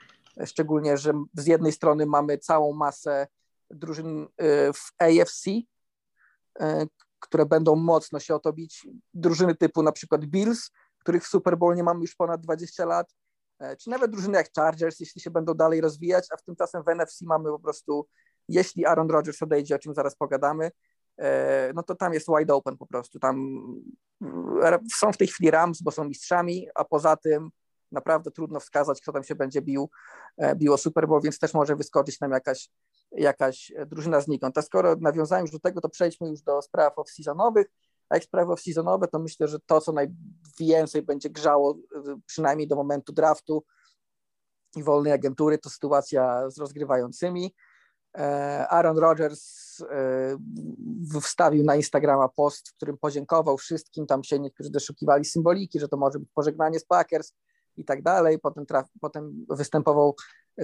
[0.45, 3.27] szczególnie, że z jednej strony mamy całą masę
[3.69, 5.65] drużyn y, w AFC, y,
[7.19, 8.87] które będą mocno się o to bić.
[9.13, 13.13] Drużyny typu na przykład Bills, których w Super Bowl nie mamy już ponad 20 lat,
[13.59, 16.87] e, czy nawet drużyny jak Chargers, jeśli się będą dalej rozwijać, a w tymczasem w
[16.87, 18.07] NFC mamy po prostu,
[18.47, 20.71] jeśli Aaron Rodgers odejdzie, o czym zaraz pogadamy,
[21.73, 23.19] no to tam jest wide open po prostu.
[23.19, 23.57] Tam
[24.93, 27.49] są w tej chwili Rams, bo są mistrzami, a poza tym
[27.91, 29.89] naprawdę trudno wskazać, kto tam się będzie bił,
[30.37, 32.69] e, biło Super Bowl, więc też może wyskoczyć nam jakaś,
[33.11, 34.57] jakaś drużyna znikąd.
[34.57, 37.65] A skoro nawiązałem już do tego, to przejdźmy już do spraw off-seasonowych.
[38.09, 42.75] A jak sprawy off-seasonowe, to myślę, że to, co najwięcej będzie grzało, e, przynajmniej do
[42.75, 43.63] momentu draftu
[44.75, 47.55] i wolnej agentury, to sytuacja z rozgrywającymi.
[48.17, 49.65] E, Aaron Rodgers
[51.21, 54.07] wstawił na Instagrama post, w którym podziękował wszystkim.
[54.07, 57.33] Tam się niektórzy doszukiwali symboliki, że to może być pożegnanie z Packers
[57.77, 58.39] i tak dalej.
[58.39, 60.15] Potem, traf, potem występował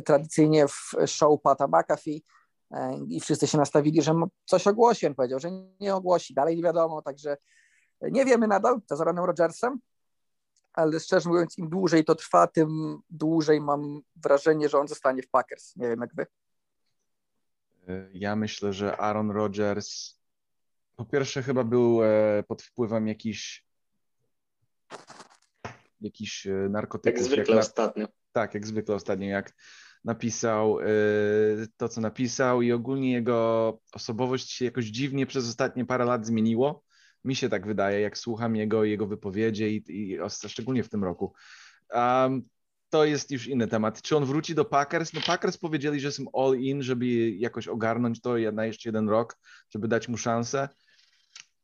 [0.06, 2.24] tradycyjnie w show Pata McAfee
[2.72, 4.14] e, i wszyscy się nastawili, że
[4.46, 5.08] coś ogłosi.
[5.08, 7.38] On powiedział, że nie ogłosi, dalej nie wiadomo, także
[8.02, 9.80] nie wiemy nadal, co z Aaronem Rodgersem,
[10.74, 15.30] ale szczerze mówiąc, im dłużej to trwa, tym dłużej mam wrażenie, że on zostanie w
[15.30, 15.76] Packers.
[15.76, 16.26] Nie wiem jak wy.
[18.14, 20.22] Ja myślę, że Aaron Rodgers
[20.96, 23.66] po pierwsze chyba był e, pod wpływem jakichś
[26.02, 27.20] jakichś e, narkotyków.
[27.20, 28.08] Jak zwykle jak ostatnio.
[28.32, 29.54] Tak, jak zwykle ostatnio, jak
[30.04, 36.06] napisał y, to, co napisał i ogólnie jego osobowość się jakoś dziwnie przez ostatnie parę
[36.06, 36.84] lat zmieniło.
[37.24, 41.34] Mi się tak wydaje, jak słucham jego, jego wypowiedzi i, i szczególnie w tym roku.
[41.94, 42.44] Um,
[42.90, 44.02] to jest już inny temat.
[44.02, 45.14] Czy on wróci do Packers?
[45.14, 49.38] No Packers powiedzieli, że są all in, żeby jakoś ogarnąć to na jeszcze jeden rok,
[49.70, 50.70] żeby dać mu szansę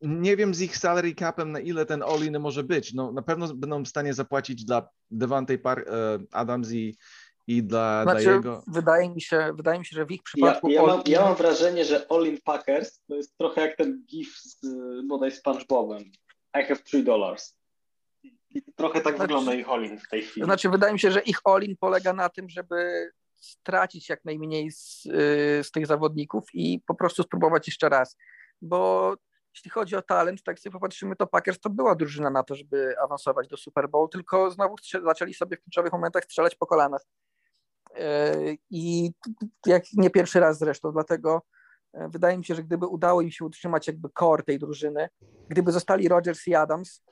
[0.01, 2.93] nie wiem z ich salary capem, na ile ten all-in może być.
[2.93, 6.97] No, na pewno będą w stanie zapłacić dla Devante Park, e, Adams i,
[7.47, 8.63] i dla, znaczy, dla jego...
[8.67, 10.69] Wydaje mi, się, wydaje mi się, że w ich przypadku...
[10.69, 14.37] Ja, ja, mam, ja mam wrażenie, że All-in Packers to jest trochę jak ten gif
[14.37, 14.61] z
[15.07, 16.03] bodaj SpongeBobem.
[16.61, 17.57] I have three dollars.
[18.49, 20.45] I trochę tak znaczy, wygląda ich all-in w tej chwili.
[20.45, 25.05] Znaczy wydaje mi się, że ich all-in polega na tym, żeby stracić jak najmniej z,
[25.05, 28.17] y, z tych zawodników i po prostu spróbować jeszcze raz.
[28.61, 29.13] Bo
[29.57, 32.95] jeśli chodzi o talent, tak sobie popatrzymy, to Packers to była drużyna na to, żeby
[32.99, 37.01] awansować do Super Bowl, tylko znowu zaczęli sobie w kluczowych momentach strzelać po kolanach.
[37.95, 38.33] E,
[38.69, 39.11] I
[39.65, 41.41] jak nie pierwszy raz zresztą, dlatego
[41.97, 45.09] E, wydaje mi się, że gdyby udało im się utrzymać jakby core tej drużyny,
[45.49, 47.03] gdyby zostali Rodgers i Adams,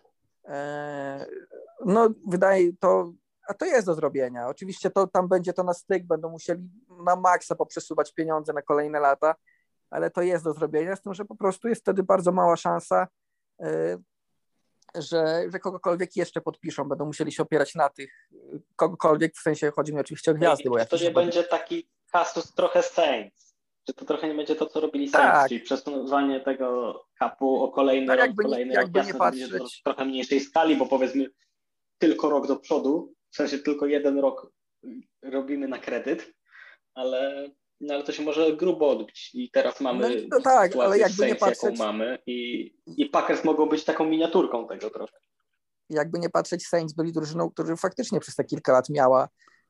[0.46, 1.26] e,
[1.86, 3.14] no wydaje to,
[3.48, 4.48] a to jest do zrobienia.
[4.48, 6.70] Oczywiście to tam będzie to na styk, będą musieli
[7.06, 9.36] na maksa poprzesuwać pieniądze na kolejne lata,
[9.90, 13.08] ale to jest do zrobienia, z tym, że po prostu jest wtedy bardzo mała szansa,
[13.62, 13.98] e,
[14.96, 18.30] że, że kogokolwiek jeszcze podpiszą, będą musieli się opierać na tych,
[18.76, 20.70] kogokolwiek, w sensie chodzi mi oczywiście o gwiazdy.
[20.70, 24.80] Bo to nie będzie taki kasus trochę Saints, czy to trochę nie będzie to, co
[24.80, 25.50] robili Saints, tak.
[25.50, 29.82] czyli przesuwanie tego kapu o kolejny tak, rok, jakby, kolejny jakby rok, nie patrzeć.
[29.84, 31.26] trochę mniejszej skali, bo powiedzmy
[31.98, 34.52] tylko rok do przodu, w sensie tylko jeden rok
[35.24, 36.34] robimy na kredyt,
[36.94, 37.50] ale
[37.82, 41.28] no ale to się może grubo odbić i teraz mamy no, no tak, ale jakby
[41.28, 41.64] nie patrzeć...
[41.64, 45.18] jaką mamy i, i Packers mogą być taką miniaturką tego trochę.
[45.90, 49.30] Jakby nie patrzeć, Saints byli drużyną, która faktycznie przez te kilka lat miała,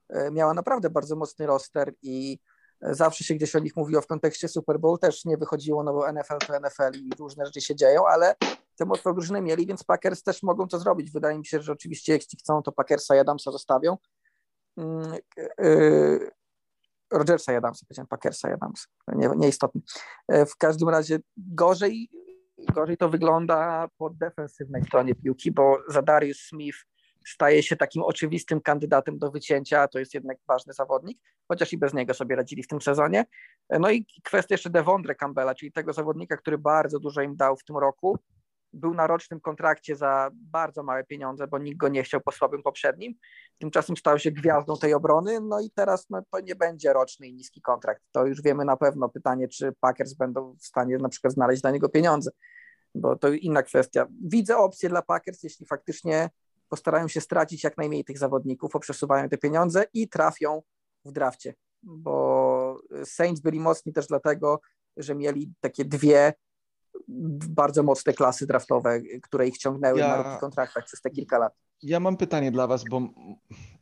[0.09, 2.39] e, miała naprawdę bardzo mocny roster i
[2.81, 5.93] e, zawsze się gdzieś o nich mówiło w kontekście Super Bowl, też nie wychodziło, no
[5.93, 8.35] bo NFL to NFL i różne rzeczy się dzieją, ale
[8.75, 11.11] te mocne drużyny mieli, więc Packers też mogą to zrobić.
[11.11, 13.97] Wydaje mi się, że oczywiście jeśli chcą, to Packersa i Adamsa zostawią.
[14.77, 15.17] Mm,
[17.13, 19.81] Rogersa i Adamsa, powiedziałem Packersa i Adamsa, nie, nieistotne.
[20.27, 22.09] E, w każdym razie gorzej,
[22.73, 26.77] gorzej to wygląda po defensywnej stronie piłki, bo Zadarius Smith
[27.27, 31.93] staje się takim oczywistym kandydatem do wycięcia, to jest jednak ważny zawodnik, chociaż i bez
[31.93, 33.25] niego sobie radzili w tym sezonie.
[33.69, 37.57] E, no i kwestia jeszcze Devondre Campbella, czyli tego zawodnika, który bardzo dużo im dał
[37.57, 38.17] w tym roku,
[38.75, 42.63] był na rocznym kontrakcie za bardzo małe pieniądze, bo nikt go nie chciał po słabym
[42.63, 43.13] poprzednim.
[43.57, 47.33] Tymczasem stał się gwiazdą tej obrony, no i teraz no, to nie będzie roczny i
[47.33, 48.03] niski kontrakt.
[48.11, 49.09] To już wiemy na pewno.
[49.09, 52.31] Pytanie, czy Packers będą w stanie na przykład znaleźć dla niego pieniądze,
[52.95, 54.07] bo to inna kwestia.
[54.21, 56.29] Widzę opcję dla Packers, jeśli faktycznie
[56.69, 60.61] postarają się stracić jak najmniej tych zawodników, poprzesuwają te pieniądze i trafią
[61.05, 64.61] w drafcie, bo Saints byli mocni też dlatego,
[64.97, 66.33] że mieli takie dwie
[67.49, 71.53] bardzo mocne klasy draftowe, które ich ciągnęły ja, na rookie kontraktach przez te kilka lat.
[71.83, 73.01] Ja mam pytanie dla was, bo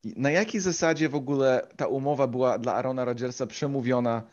[0.04, 4.24] na jakiej zasadzie w ogóle ta umowa była dla Arona Rodgersa przemówiona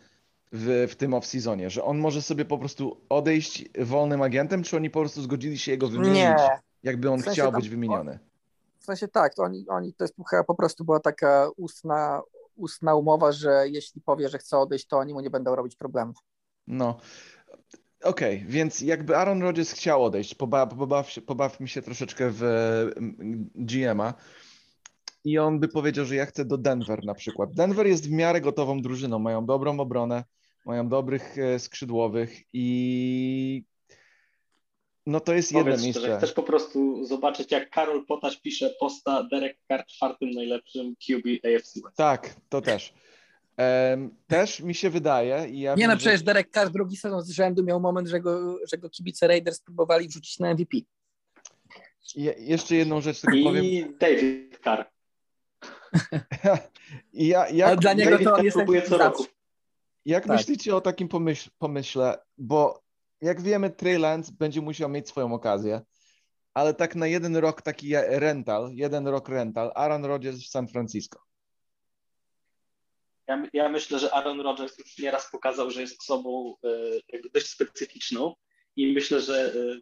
[0.53, 1.71] w, w tym off-seasonie?
[1.71, 5.73] Że on może sobie po prostu odejść wolnym agentem, czy oni po prostu zgodzili się
[5.73, 6.37] jego wymienić, Nie.
[6.83, 8.19] jakby on w sensie chciał tam, być wymieniony?
[8.79, 12.23] W sensie tak, to oni, oni to jest chyba po prostu była taka ustna,
[12.57, 16.17] ustna umowa, że jeśli powie, że chce odejść, to oni mu nie będą robić problemów.
[16.67, 16.97] No,
[18.03, 22.43] Okej, okay, więc jakby Aaron Rodgers chciał odejść, pobaw, pobaw, pobawmy się troszeczkę w
[23.57, 24.13] GM'a
[25.25, 27.55] i on by powiedział, że ja chcę do Denver na przykład.
[27.55, 30.25] Denver jest w miarę gotową drużyną, mają dobrą obronę,
[30.67, 33.65] mają dobrych e, skrzydłowych i
[35.07, 36.01] no to jest jedno miejsce.
[36.01, 41.27] Że chcesz po prostu zobaczyć, jak Karol Potasz pisze posta Derek Carr czwartym najlepszym QB
[41.45, 41.97] AFC West.
[41.97, 42.95] Tak, to też.
[44.27, 45.49] Też mi się wydaje.
[45.49, 48.59] I ja nie no, przecież Derek Carr drugi sezon z rzędu miał moment, że go,
[48.67, 50.77] że go kibice Raiders próbowali wrzucić na MVP.
[52.17, 53.65] Je, jeszcze jedną rzecz tylko I powiem.
[53.65, 54.85] I David Carr.
[57.13, 59.27] I ja, jak, dla niego David to on jest próbuje co roku.
[60.05, 60.37] Jak tak.
[60.37, 62.19] myślicie o takim pomyśl, pomyśle?
[62.39, 62.83] Bo
[63.21, 65.81] jak wiemy, Trey Lance będzie musiał mieć swoją okazję,
[66.55, 71.30] ale tak na jeden rok taki rental, jeden rok rental, Aaron Rodgers w San Francisco.
[73.31, 76.55] Ja, ja myślę, że Aaron Rodgers już nieraz pokazał, że jest osobą
[77.09, 78.35] jakby dość specyficzną
[78.77, 79.81] i myślę, że e,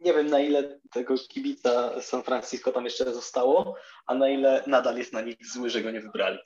[0.00, 4.98] nie wiem na ile tego kibica San Francisco tam jeszcze zostało, a na ile nadal
[4.98, 6.38] jest na nich zły, że go nie wybrali.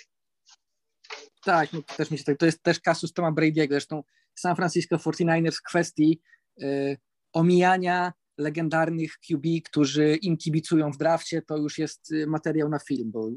[1.44, 4.02] Tak, no też mi się tak, to jest też kasus Toma Brady'ego, zresztą
[4.34, 6.20] San Francisco 49ers w kwestii
[6.62, 6.98] y,
[7.32, 13.10] omijania legendarnych QB, którzy im kibicują w drafcie, to już jest y, materiał na film,
[13.10, 13.28] bo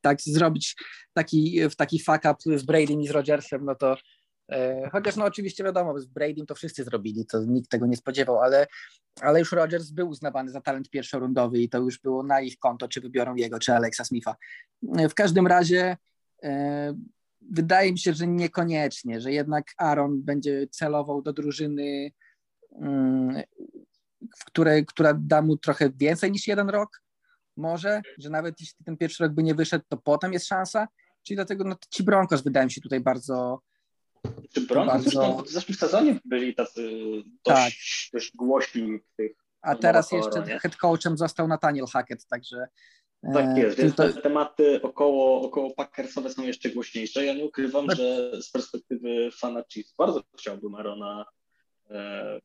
[0.00, 0.76] tak zrobić
[1.12, 3.96] taki, taki fuck up z Bradym i z Rodgersem, no to
[4.50, 8.40] e, chociaż no oczywiście wiadomo, z Bradym to wszyscy zrobili, to nikt tego nie spodziewał,
[8.40, 8.66] ale,
[9.20, 12.88] ale już Rodgers był uznawany za talent pierwszorundowy i to już było na ich konto,
[12.88, 14.36] czy wybiorą jego, czy Alexa Smitha.
[14.98, 15.96] E, w każdym razie
[16.42, 16.94] e,
[17.50, 22.10] wydaje mi się, że niekoniecznie, że jednak Aaron będzie celował do drużyny
[22.72, 23.42] mm,
[24.38, 27.02] w której, która da mu trochę więcej niż jeden rok,
[27.56, 30.88] może, że nawet jeśli ten pierwszy rok by nie wyszedł, to potem jest szansa.
[31.22, 33.60] Czyli dlatego no, ci Broncos wydają się tutaj bardzo.
[34.54, 35.42] Czy Broncos bardzo...
[35.42, 36.90] w zeszłym sezonie byli tacy
[37.44, 38.20] dość, tak.
[38.20, 39.32] dość głośni w tych.
[39.62, 40.58] A teraz jeszcze nie?
[40.58, 42.66] head coachem został Nathaniel Hackett, także.
[43.32, 47.24] Tak e, jest, więc te tematy około, około Packersowe są jeszcze głośniejsze.
[47.24, 47.96] Ja nie ukrywam, tak.
[47.96, 51.24] że z perspektywy fana Chiefs bardzo chciałbym Arona
[51.90, 52.40] e,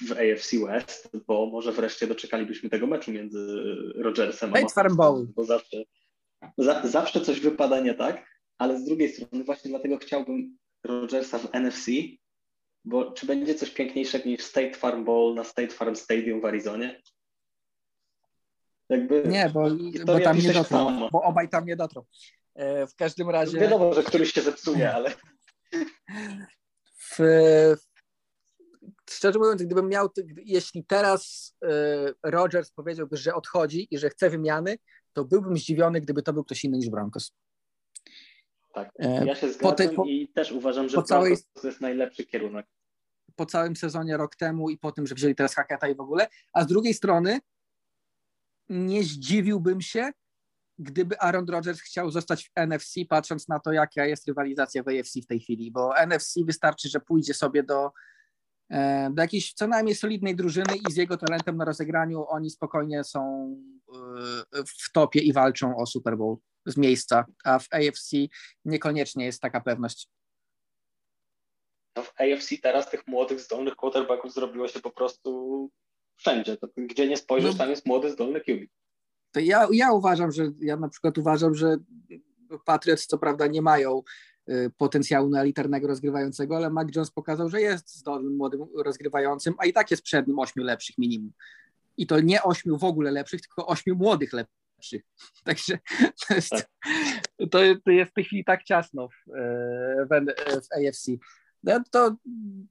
[0.00, 3.62] w AFC West, bo może wreszcie doczekalibyśmy tego meczu między
[3.94, 5.76] Rodgersem a Mahomesem, bo zawsze,
[6.58, 8.26] za, zawsze coś wypada nie tak,
[8.58, 11.90] ale z drugiej strony właśnie dlatego chciałbym Rodgersa w NFC,
[12.84, 17.02] Bo czy będzie coś piękniejszego niż State Farm Bowl na State Farm Stadium w Arizonie?
[18.88, 19.70] Jakby nie, bo,
[20.06, 22.04] bo tam nie dotrą, bo obaj tam nie dotrą.
[22.54, 23.58] E, w każdym razie...
[23.58, 25.10] Wiadomo, że któryś się zepsuje, ale...
[26.98, 27.20] W,
[29.10, 34.78] szczerze mówiąc, gdybym miał, jeśli teraz e, Rogers powiedziałby, że odchodzi i że chce wymiany,
[35.12, 37.32] to byłbym zdziwiony, gdyby to był ktoś inny niż Broncos.
[38.74, 42.66] Tak, e, ja się zgadzam po, i też uważam, że całej, to jest najlepszy kierunek.
[43.36, 46.28] Po całym sezonie rok temu i po tym, że wzięli teraz Haketa i w ogóle,
[46.52, 47.40] a z drugiej strony
[48.68, 50.10] nie zdziwiłbym się,
[50.78, 55.20] gdyby Aaron Rodgers chciał zostać w NFC, patrząc na to, jaka jest rywalizacja w AFC
[55.22, 57.92] w tej chwili, bo NFC wystarczy, że pójdzie sobie do,
[59.10, 63.52] do jakiejś co najmniej solidnej drużyny i z jego talentem na rozegraniu oni spokojnie są
[64.54, 68.10] e, w topie i walczą o Super Bowl z miejsca, a w AFC
[68.64, 70.08] niekoniecznie jest taka pewność.
[71.96, 75.70] No w AFC teraz tych młodych, zdolnych quarterbacków zrobiło się po prostu
[76.16, 76.56] wszędzie.
[76.76, 78.70] Gdzie nie spojrzysz, no, tam jest młody, zdolny QB.
[79.32, 81.76] To ja, ja uważam, że ja na przykład uważam, że
[82.64, 84.02] Patriots co prawda nie mają
[84.76, 89.72] potencjału na elitarnego rozgrywającego, ale Mac Jones pokazał, że jest zdolnym młodym rozgrywającym, a i
[89.72, 91.32] tak jest przed nim ośmiu lepszych minimum.
[91.96, 95.02] I to nie ośmiu w ogóle lepszych, tylko ośmiu młodych lepszych.
[95.44, 95.78] Także
[96.28, 96.68] to jest, tak.
[97.50, 99.30] to, to jest w tej chwili tak ciasno w,
[100.10, 100.34] w,
[100.66, 101.10] w AFC.
[101.64, 102.16] No to,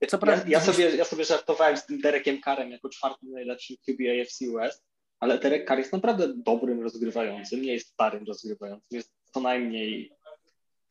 [0.08, 0.44] co prawda...
[0.44, 4.40] ja, ja, sobie, ja sobie żartowałem z tym Derekiem Karem jako czwartym najlepszym QB AFC
[4.56, 4.86] West,
[5.20, 10.12] ale Derek Carr jest naprawdę dobrym rozgrywającym, nie jest starym rozgrywającym, jest co najmniej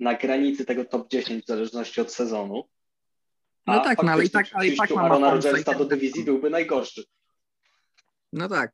[0.01, 2.65] na granicy tego top 10 w zależności od sezonu.
[3.67, 6.25] A no tak, no ale i tak, ale i tak ma Arona Rodgersa do dywizji
[6.25, 7.05] byłby najgorszy.
[8.33, 8.73] No tak.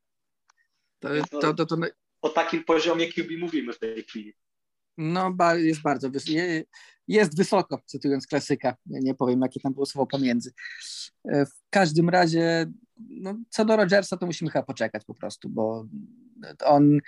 [0.98, 1.08] To,
[1.40, 1.76] to, to, to,
[2.22, 4.34] o takim poziomie QB mówimy w tej chwili.
[4.98, 6.38] No, jest bardzo wysoko.
[7.08, 8.76] Jest wysoko, cytując klasyka.
[8.86, 10.52] Nie powiem, jakie tam było słowo pomiędzy.
[11.24, 15.86] E, w każdym razie, no, co do Rodgersa, to musimy chyba poczekać po prostu, bo
[16.64, 16.98] on,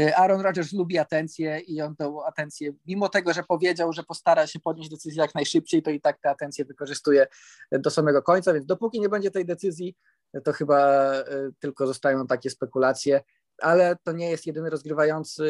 [0.00, 4.46] e, Aaron Rodgers lubi atencję i on tę atencję, mimo tego, że powiedział, że postara
[4.46, 7.26] się podnieść decyzję jak najszybciej, to i tak tę atencję wykorzystuje
[7.72, 9.96] do samego końca, więc dopóki nie będzie tej decyzji,
[10.44, 11.24] to chyba e,
[11.60, 13.20] tylko zostają takie spekulacje
[13.60, 15.44] ale to nie jest jedyny rozgrywający,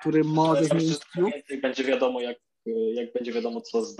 [0.00, 1.34] który może zmienić klub.
[1.62, 2.36] Będzie wiadomo, jak,
[2.94, 3.96] jak będzie wiadomo, co z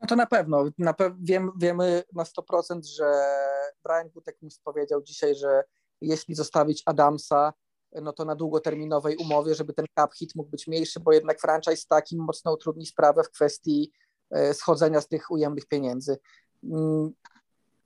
[0.00, 0.64] No to na pewno.
[0.78, 3.04] Na pe wiem, wiemy na 100%, że
[3.84, 5.62] Brian Gutekunst powiedział dzisiaj, że
[6.00, 7.52] jeśli zostawić Adamsa,
[8.02, 11.86] no to na długoterminowej umowie, żeby ten cap hit mógł być mniejszy, bo jednak franchise
[11.88, 13.92] takim mocno utrudni sprawę w kwestii
[14.30, 16.18] e, schodzenia z tych ujemnych pieniędzy.
[16.64, 17.12] Mm,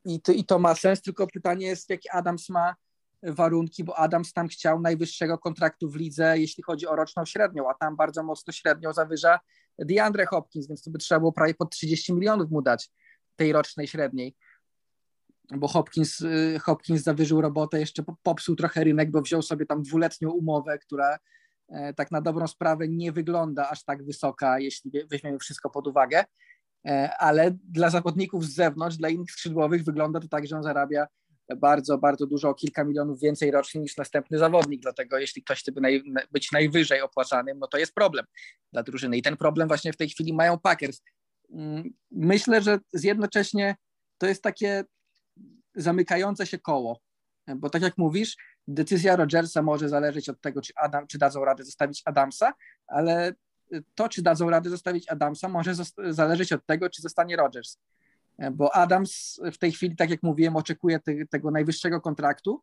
[0.04, 2.74] I to, I to ma sens, tylko pytanie jest, jaki Adams ma
[3.22, 7.74] warunki, bo Adams tam chciał najwyższego kontraktu w lidze, jeśli chodzi o roczną średnią, a
[7.74, 9.40] tam bardzo mocno średnią zawyża
[9.78, 12.90] DeAndre Hopkins, więc to by trzeba było prawie pod 30 milionów mu dać
[13.36, 14.36] tej rocznej średniej.
[15.56, 20.30] Bo Hopkins, y, Hopkins zawyżył robotę, jeszcze popsuł trochę rynek, bo wziął sobie tam dwuletnią
[20.30, 21.18] umowę, która
[21.68, 26.24] e, tak na dobrą sprawę nie wygląda aż tak wysoka, jeśli weźmiemy wszystko pod uwagę,
[26.86, 31.06] e, ale dla zawodników z zewnątrz, dla innych skrzydłowych wygląda to tak, że on zarabia
[31.56, 34.82] bardzo, bardzo dużo, o kilka milionów więcej rocznie niż następny zawodnik.
[34.82, 35.72] Dlatego jeśli ktoś chce
[36.32, 38.24] być najwyżej opłacanym, no to jest problem
[38.72, 39.16] dla drużyny.
[39.16, 41.02] I ten problem właśnie w tej chwili mają Packers.
[41.50, 43.76] Mm, myślę, że jednocześnie
[44.18, 44.84] to jest takie
[45.74, 47.00] zamykające się koło,
[47.56, 48.36] bo tak jak mówisz,
[48.68, 52.52] decyzja Rodgersa może zależeć od tego, czy, Adam, czy dadzą radę zostawić Adamsa,
[52.86, 53.34] ale
[53.94, 55.74] to, czy dadzą radę zostawić Adamsa, może
[56.10, 57.78] zależeć od tego, czy zostanie Rodgers.
[58.52, 62.62] Bo Adams w tej chwili, tak jak mówiłem, oczekuje te, tego najwyższego kontraktu,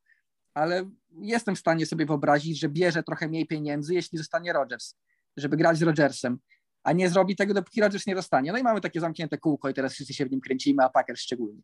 [0.54, 0.90] ale
[1.22, 4.96] jestem w stanie sobie wyobrazić, że bierze trochę mniej pieniędzy, jeśli zostanie Rodgers,
[5.38, 6.40] żeby grać z Rodgersem,
[6.84, 8.52] a nie zrobi tego, dopóki Rodgers nie dostanie.
[8.52, 11.22] No i mamy takie zamknięte kółko i teraz wszyscy się w nim kręcimy, a Packers
[11.22, 11.62] szczególnie.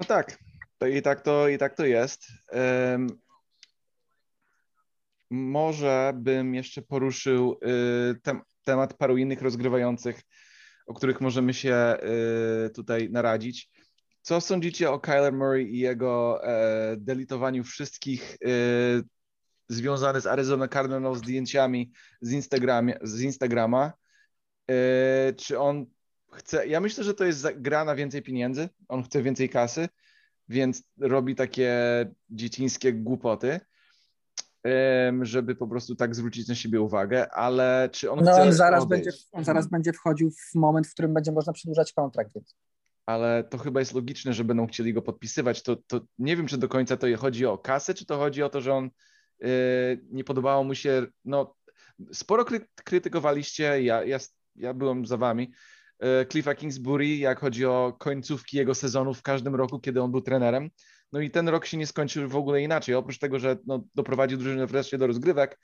[0.00, 0.38] No tak,
[0.78, 2.26] to i tak to, i tak to jest.
[2.52, 3.06] Um,
[5.30, 10.22] może bym jeszcze poruszył y, tem, temat paru innych rozgrywających
[10.90, 11.96] o których możemy się
[12.66, 13.70] y, tutaj naradzić.
[14.22, 19.02] Co sądzicie o Kyler Murray i jego e, delitowaniu wszystkich y,
[19.68, 23.92] związanych z Arizona Cardinals zdjęciami z, Instagramie, z Instagrama?
[24.70, 24.74] Y,
[25.36, 25.86] czy on
[26.32, 26.66] chce.
[26.66, 28.68] Ja myślę, że to jest gra na więcej pieniędzy.
[28.88, 29.88] On chce więcej kasy,
[30.48, 31.74] więc robi takie
[32.30, 33.60] dziecińskie głupoty
[35.22, 38.86] żeby po prostu tak zwrócić na siebie uwagę, ale czy on no, chce on zaraz,
[38.86, 42.56] będzie, on zaraz będzie wchodził w moment, w którym będzie można przedłużać kontrakt, więc.
[43.06, 45.62] Ale to chyba jest logiczne, że będą chcieli go podpisywać.
[45.62, 48.48] To, to nie wiem, czy do końca to chodzi o kasę, czy to chodzi o
[48.48, 48.90] to, że on
[49.40, 49.48] yy,
[50.10, 51.06] nie podobało mu się.
[51.24, 51.54] No,
[52.12, 53.82] sporo kry krytykowaliście.
[53.82, 54.18] Ja, ja
[54.56, 55.52] ja byłem za wami,
[56.28, 60.70] Cliffa Kingsbury, jak chodzi o końcówki jego sezonu w każdym roku, kiedy on był trenerem.
[61.12, 62.94] No i ten rok się nie skończył w ogóle inaczej.
[62.94, 65.58] Oprócz tego, że no, doprowadził drużynę wreszcie do rozgrywek,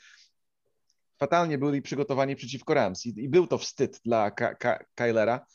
[1.18, 4.30] fatalnie byli przygotowani przeciwko Rams i, i był to wstyd dla
[4.94, 5.46] Kylera.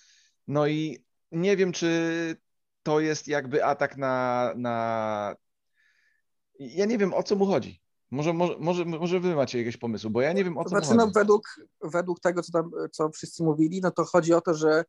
[0.47, 2.35] No i nie wiem, czy
[2.83, 5.35] to jest jakby atak na, na...
[6.59, 7.80] Ja nie wiem, o co mu chodzi.
[8.11, 10.95] Może, może, może, może wy macie jakieś pomysły, bo ja nie wiem, o co Znaczy,
[10.95, 14.85] no, według, według tego, co tam co wszyscy mówili, no to chodzi o to, że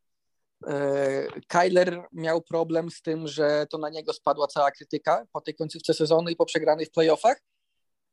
[0.67, 5.55] e, Kyler miał problem z tym, że to na niego spadła cała krytyka po tej
[5.55, 7.41] końcówce sezonu i po przegranej w playoffach.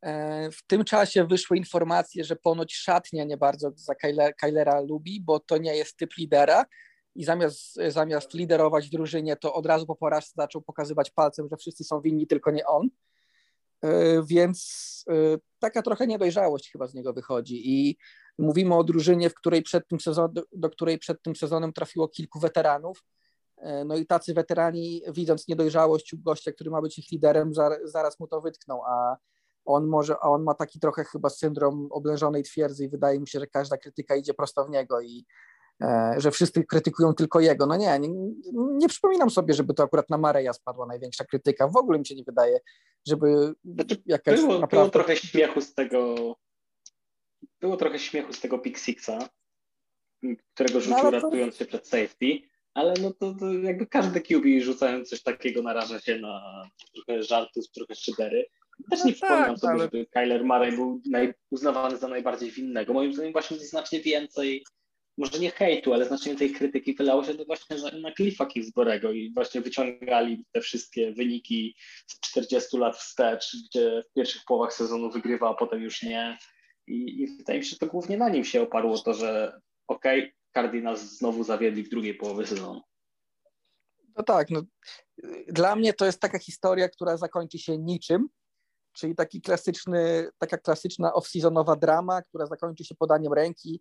[0.03, 5.21] E, w tym czasie wyszły informacje, że ponoć szatnia nie bardzo za Kyler, Kylera lubi,
[5.21, 6.65] bo to nie jest typ lidera
[7.15, 11.85] i zamiast, zamiast liderować drużynie, to od razu po porażce zaczął pokazywać palcem, że wszyscy
[11.85, 12.89] są winni, tylko nie on.
[13.83, 17.71] E, Więc e, taka trochę niedojrzałość chyba z niego wychodzi.
[17.71, 17.97] I
[18.39, 22.41] mówimy o drużynie, w której przed tym sezon, do której przed tym sezonem trafiło kilku
[22.41, 23.05] weteranów.
[23.57, 27.81] E, No i tacy weterani, widząc niedojrzałość u gościa, który ma być ich liderem, zar-
[27.85, 29.17] zaraz mu to wytkną, a
[29.65, 33.41] on może, a on ma taki trochę chyba syndrom oblężonej twierdzy i wydaje mi się,
[33.41, 35.25] że każda krytyka idzie prosto w niego i
[36.17, 37.67] że wszyscy krytykują tylko jego.
[37.67, 38.09] No nie, nie,
[38.53, 41.69] nie przypominam sobie, żeby to akurat na Mareja spadła największa krytyka.
[41.69, 42.61] W ogóle mi się nie wydaje,
[43.09, 44.91] żeby Znaczy, jakaś Było, było naprawdę...
[44.91, 46.15] trochę śmiechu z tego.
[47.61, 49.29] Było trochę śmiechu z tego Pick Sixa,
[50.55, 52.41] którego rzucił No, to- ratując się przed safety,
[52.75, 56.63] ale no to, to jakby każdy QB rzucając coś takiego naraża się na
[56.95, 58.47] trochę żartów, trochę szydery.
[58.91, 62.51] Też nie No przypominam tak, sobie, ale- żeby Kyler Murray był naj, uznawany za najbardziej
[62.51, 62.93] winnego.
[62.93, 64.65] Moim zdaniem właśnie znacznie więcej,
[65.21, 69.13] może nie hejtu, ale znacznie więcej krytyki wylało się to właśnie na, na Cliffa Kingsborego
[69.13, 75.11] i właśnie wyciągali te wszystkie wyniki z 40 lat wstecz, gdzie w pierwszych połowach sezonu
[75.11, 76.39] wygrywa, a potem już nie.
[76.87, 80.21] I, i wydaje mi się, że to głównie na nim się oparło to, że okej,
[80.21, 82.81] okay, Cardinals znowu zawiedli w drugiej połowie sezonu.
[84.17, 84.63] No tak, no,
[85.49, 88.29] dla mnie to jest taka historia, która zakończy się niczym,
[88.93, 93.81] czyli taki klasyczny, taka klasyczna off-seasonowa drama, która zakończy się podaniem ręki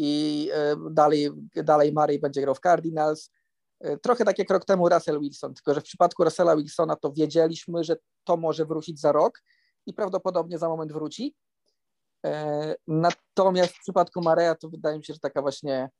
[0.00, 3.30] i e, dalej, dalej Murray będzie grał w Cardinals.
[3.80, 7.12] E, Trochę tak jak rok temu Russell Wilson, tylko że w przypadku Russella Wilsona to
[7.12, 9.42] wiedzieliśmy, że to może wrócić za rok
[9.86, 11.34] i prawdopodobnie za moment wróci.
[12.26, 15.90] E, Natomiast w przypadku Mareja to wydaje mi się, że taka właśnie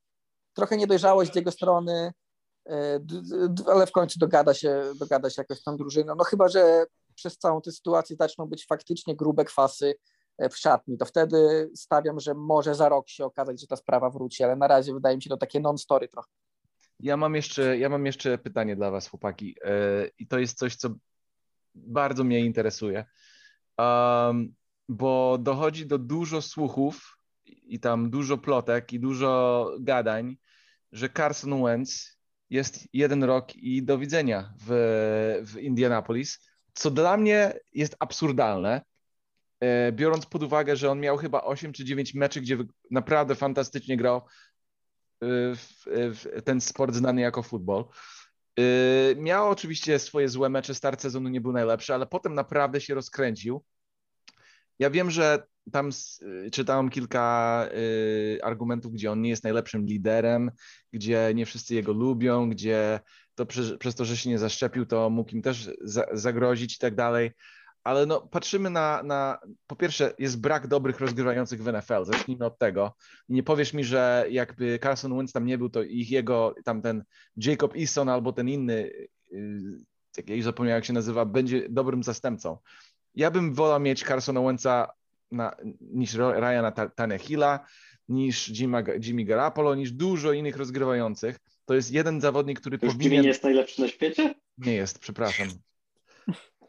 [0.54, 2.12] trochę niedojrzałość z jego strony,
[3.66, 6.14] ale w końcu dogada się, dogada się jakoś tam drużyną.
[6.14, 9.94] No chyba, że przez całą tę sytuację zaczną być faktycznie grube kwasy
[10.50, 14.44] w szatni, to wtedy stawiam, że może za rok się okazać, że ta sprawa wróci,
[14.44, 16.28] ale na razie wydaje mi się to takie non-story trochę.
[17.00, 19.56] Ja mam jeszcze, ja mam jeszcze pytanie dla was, chłopaki.
[19.64, 19.72] E,
[20.18, 20.88] I to jest coś, co
[21.74, 23.04] bardzo mnie interesuje.
[23.78, 24.54] Um,
[24.88, 30.36] bo dochodzi do dużo słuchów i tam dużo plotek i dużo gadań,
[30.92, 32.18] że Carson Wentz
[32.50, 34.70] jest jeden rok i do widzenia w,
[35.46, 38.82] w Indianapolis, co dla mnie jest absurdalne,
[39.92, 42.58] biorąc pod uwagę, że on miał chyba 8 czy 9 meczy, gdzie
[42.90, 44.22] naprawdę fantastycznie grał e,
[45.54, 47.84] w, w ten sport znany jako futbol.
[48.58, 48.62] E,
[49.16, 53.64] Miał oczywiście swoje złe mecze, start sezonu nie był najlepszy, ale potem naprawdę się rozkręcił.
[54.78, 55.42] Ja wiem, że
[55.72, 55.90] tam
[56.52, 57.68] czytałem kilka
[58.42, 60.50] argumentów, gdzie on nie jest najlepszym liderem,
[60.92, 63.00] gdzie nie wszyscy jego lubią, gdzie
[63.34, 66.78] to przez, przez to, że się nie zaszczepił, to mógł im też za, zagrozić i
[66.78, 67.30] tak dalej.
[67.88, 69.38] Ale no, patrzymy na, na.
[69.66, 72.04] Po pierwsze, jest brak dobrych rozgrywających w NFL.
[72.04, 72.94] Zacznijmy od tego.
[73.28, 77.04] Nie powiesz mi, że jakby Carson Wentz tam nie był, to ich jego, tam ten
[77.36, 78.90] Jacob Eason albo ten inny,
[79.30, 79.78] yy,
[80.16, 82.58] jak ja już zapomniałem, jak się nazywa, będzie dobrym zastępcą.
[83.14, 84.88] Ja bym wolał mieć Carsona Wentza
[85.30, 87.66] na, niż Ryana Ta- Tannehilla,
[88.08, 91.38] niż Jimmy, Jimmy Garoppolo, niż dużo innych rozgrywających.
[91.64, 93.22] To jest jeden zawodnik, który To już Jimmy powinien...
[93.22, 94.34] nie jest najlepszy na świecie?
[94.58, 95.48] Nie jest, przepraszam.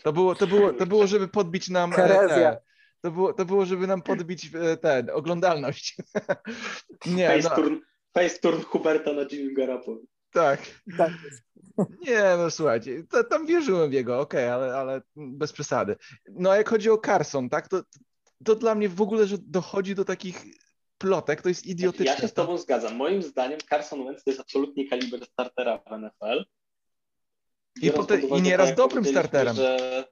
[0.04, 1.93] To było, to było, to było żeby podbić nam.
[1.93, 2.58] e, Herezja.
[3.02, 5.95] To, było, to było, żeby nam podbić e, ten, oglądalność.
[7.06, 7.76] Nie, Face no, turn,
[8.14, 10.00] face turn Huberta na Jimmy Garoppolo.
[10.32, 10.60] tak.
[10.97, 11.12] Tak.
[12.08, 15.95] Nie, no słuchajcie, to, tam wierzyłem w jego, okej, ale, ale bez przesady.
[16.30, 17.82] No a jak chodzi o Carson, tak, to,
[18.45, 20.45] to dla mnie w ogóle, że dochodzi do takich
[20.97, 22.06] plotek, to jest idiotyczne.
[22.06, 22.95] Ja się z tobą zgadzam.
[22.95, 26.45] Moim zdaniem Carson Wentz to jest absolutnie kaliber startera w NFL.
[27.82, 29.55] I potem- i nieraz to, jak dobrym starterem.
[29.55, 30.05] Że...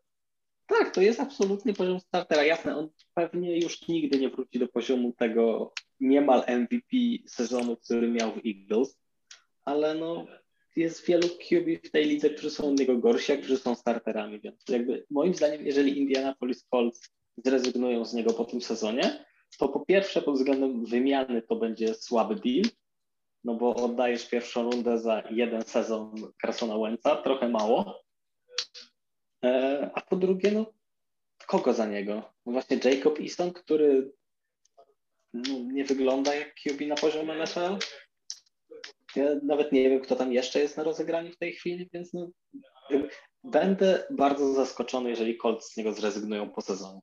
[0.67, 2.43] Tak, to jest absolutnie poziom startera.
[2.43, 6.97] Jasne, on pewnie już nigdy nie wróci do poziomu tego niemal MVP
[7.27, 8.99] sezonu, który miał w Eagles,
[9.65, 10.25] ale no
[10.75, 14.39] jest wielu QB w tej lidze, którzy są od niego gorsi, a którzy są starterami,
[14.39, 17.09] więc jakby moim zdaniem, jeżeli Indianapolis Colts
[17.45, 19.25] zrezygnują z niego po tym sezonie,
[19.59, 22.63] to po pierwsze pod względem wymiany to będzie słaby deal,
[23.47, 28.03] no bo oddajesz pierwszą rundę za jeden sezon Carsona Wentza, trochę mało.
[29.45, 30.73] E, a po drugie, no
[31.47, 32.33] kogo za niego?
[32.45, 34.11] No właśnie Jacob Easton, który
[35.33, 37.77] no, nie wygląda jak QB na poziomie NFL.
[39.15, 42.29] Ja nawet nie wiem, kto tam jeszcze jest na rozegraniu w tej chwili, więc no,
[43.43, 46.99] będę bardzo zaskoczony, jeżeli Colts z niego zrezygnują po sezonie.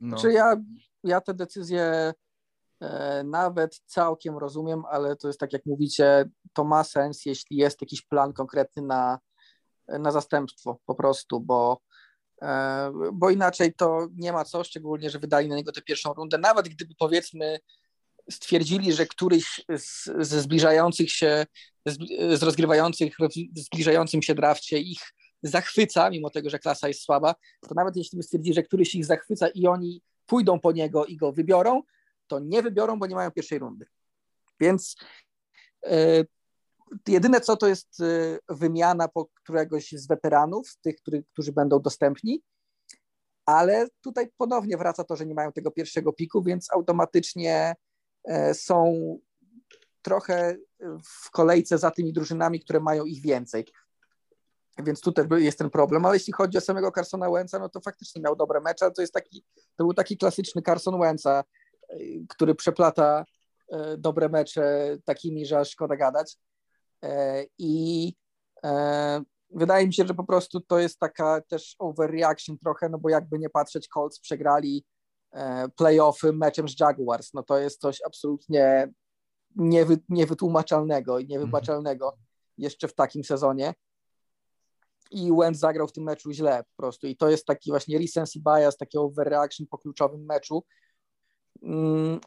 [0.00, 0.16] No.
[0.16, 0.56] Czy ja,
[1.04, 2.14] ja te decyzje e,
[3.24, 8.02] nawet całkiem rozumiem, ale to jest tak jak mówicie, to ma sens, jeśli jest jakiś
[8.02, 9.18] plan konkretny na,
[9.88, 11.80] na zastępstwo po prostu, bo
[12.42, 16.38] E, bo inaczej to nie ma co, szczególnie, że wydali na niego tę pierwszą rundę.
[16.38, 17.58] Nawet gdyby powiedzmy
[18.30, 21.46] stwierdzili, że któryś z, ze zbliżających się,
[21.86, 23.16] z, rozgrywających
[23.54, 25.00] zbliżającym się drafcie ich
[25.42, 27.34] zachwyca, mimo tego, że klasa jest słaba,
[27.68, 31.16] to nawet jeśli by stwierdzili, że któryś ich zachwyca i oni pójdą po niego i
[31.16, 31.82] go wybiorą,
[32.26, 33.86] to nie wybiorą, bo nie mają pierwszej rundy.
[34.60, 34.96] Więc
[35.86, 36.24] e,
[37.08, 42.42] Jedyne co to jest y, wymiana po któregoś z weteranów, tych, który, którzy będą dostępni,
[43.46, 47.74] ale tutaj ponownie wraca to, że nie mają tego pierwszego piku, więc automatycznie
[48.24, 48.94] e, są
[50.02, 50.56] trochę
[51.04, 53.66] w kolejce za tymi drużynami, które mają ich więcej.
[54.78, 58.22] Więc tutaj jest ten problem, ale jeśli chodzi o samego Carsona Wentza, no to faktycznie
[58.22, 59.44] miał dobre mecze, to jest taki,
[59.76, 61.44] to był taki klasyczny Carson Wentza,
[62.28, 63.24] który przeplata
[63.72, 66.36] e, dobre mecze takimi, że aż szkoda gadać.
[67.02, 68.14] E, I
[68.64, 73.08] e, wydaje mi się, że po prostu to jest taka też overreaction trochę, no bo
[73.08, 74.84] jakby nie patrzeć, Colts przegrali
[75.76, 78.92] playoffy meczem z Jaguars, no to jest coś absolutnie
[79.56, 82.22] niewy, niewytłumaczalnego i niewybaczalnego mhm.
[82.58, 83.74] jeszcze w takim sezonie.
[85.10, 87.06] I Wentz zagrał w tym meczu źle po prostu.
[87.06, 90.64] I to jest taki właśnie recency bias, taki overreaction po kluczowym meczu.
[91.62, 92.20] Mm,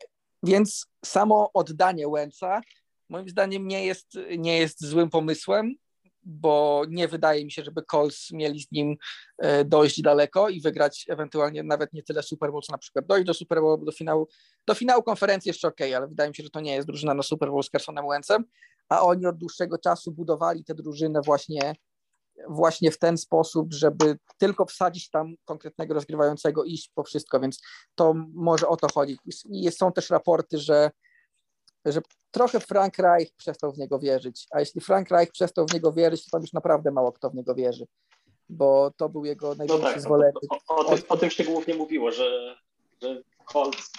[0.44, 2.62] więc samo oddanie Wentza
[3.10, 5.76] moim zdaniem nie jest, nie jest złym pomysłem,
[6.24, 8.96] bo nie wydaje mi się, żeby Colts mieli z nim
[9.38, 13.26] e, dojść daleko i wygrać ewentualnie nawet nie tyle Super Bowl, co na przykład dojść
[13.26, 14.28] do Super Bowl, do finału,
[14.68, 17.24] do finału konferencji jeszcze ok, ale wydaje mi się, że to nie jest drużyna na
[17.24, 18.44] Super Bowl z Carsonem Wentzem,
[18.90, 21.76] a oni od dłuższego czasu budowali tę drużynę właśnie,
[22.48, 27.62] właśnie w ten sposób, żeby tylko wsadzić tam konkretnego rozgrywającego, iść po wszystko, więc
[27.96, 29.18] to może o to chodzi.
[29.50, 30.92] I są też raporty, że
[31.86, 35.94] że trochę Frank Reich przestał w niego wierzyć, a jeśli Frank Reich przestał w niego
[35.94, 37.86] wierzyć, to tam już naprawdę mało kto w niego wierzy,
[38.50, 40.44] bo to był jego największy no tak, zwolennik.
[40.50, 42.56] O, o, o, tym, o tym się głównie mówiło, że,
[43.02, 43.92] że Colts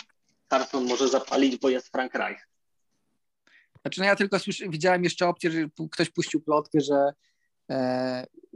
[0.51, 2.49] Carson może zapalić, bo jest Frank Reich.
[3.82, 5.59] Znaczy, no ja tylko słyszy, widziałem jeszcze opcję, że
[5.91, 7.12] ktoś puścił plotkę, że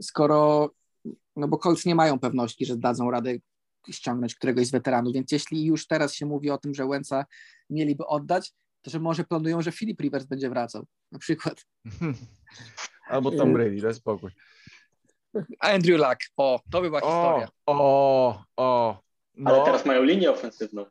[0.01, 0.69] skoro,
[1.35, 3.35] no bo Colts nie mają pewności, że dadzą radę
[3.89, 7.25] ściągnąć któregoś z weteranów, więc jeśli już teraz się mówi o tym, że Łęca
[7.69, 11.65] mieliby oddać, to że może planują, że Philip Rivers będzie wracał, na przykład.
[13.07, 14.31] Albo Tom Brady, daj spokój.
[15.59, 17.47] Andrew Luck, o, to by była o, historia.
[17.65, 18.99] O, o.
[19.37, 19.51] No.
[19.51, 20.81] Ale teraz mają linię ofensywną.
[20.81, 20.89] No,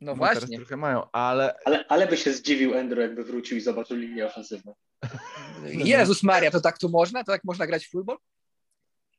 [0.00, 0.40] no właśnie.
[0.40, 1.54] Teraz trochę mają, ale...
[1.64, 1.84] ale...
[1.88, 4.74] Ale by się zdziwił Andrew, jakby wrócił i zobaczył linię ofensywną.
[5.84, 7.24] Jezus Maria, to tak tu można?
[7.24, 8.16] To tak można grać w futbol?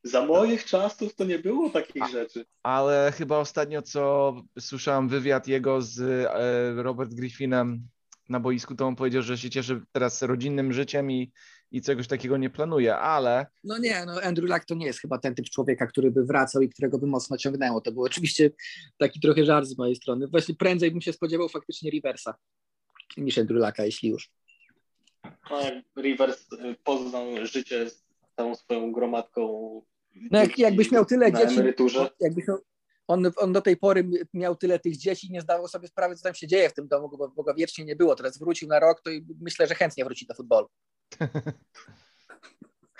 [0.04, 2.46] Za moich czasów to nie było takich A, rzeczy.
[2.62, 7.88] Ale chyba ostatnio, co słyszałem wywiad jego z e, Robert Griffinem
[8.28, 11.32] na boisku, to on powiedział, że się cieszy teraz rodzinnym życiem i,
[11.70, 13.46] i czegoś takiego nie planuje, ale...
[13.64, 16.62] No nie, no Andrew Luck to nie jest chyba ten typ człowieka, który by wracał
[16.62, 17.80] i którego by mocno ciągnęło.
[17.80, 18.50] To był oczywiście
[18.98, 20.28] taki trochę żart z mojej strony.
[20.28, 22.34] Właśnie prędzej bym się spodziewał faktycznie Riversa
[23.16, 24.30] niż Andrew Lucka, jeśli już.
[25.50, 25.60] No,
[26.02, 28.04] Rivers y, poznał życie z
[28.36, 29.82] całą swoją gromadką
[30.30, 31.56] no jak, jakbyś miał tyle dzieci,
[32.20, 32.58] jakbyś miał,
[33.08, 36.34] on, on do tej pory miał tyle tych dzieci, nie zdawał sobie sprawy, co tam
[36.34, 38.16] się dzieje w tym domu, bo, bo go wiecznie nie było.
[38.16, 39.10] Teraz wrócił na rok, to
[39.40, 40.68] myślę, że chętnie wróci do futbolu.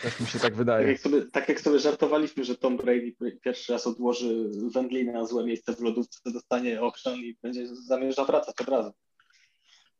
[0.02, 0.86] Też mi się tak wydaje.
[0.86, 5.26] Tak jak, sobie, tak jak sobie żartowaliśmy, że Tom Brady pierwszy raz odłoży wędlinę na
[5.26, 8.92] złe miejsce w lodówce, dostanie okrzan i będzie zamierza wracać od razu.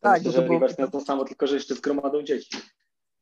[0.05, 2.59] Tak, myślę, że Rivers miał to samo, tylko że jeszcze z gromadą dzieci.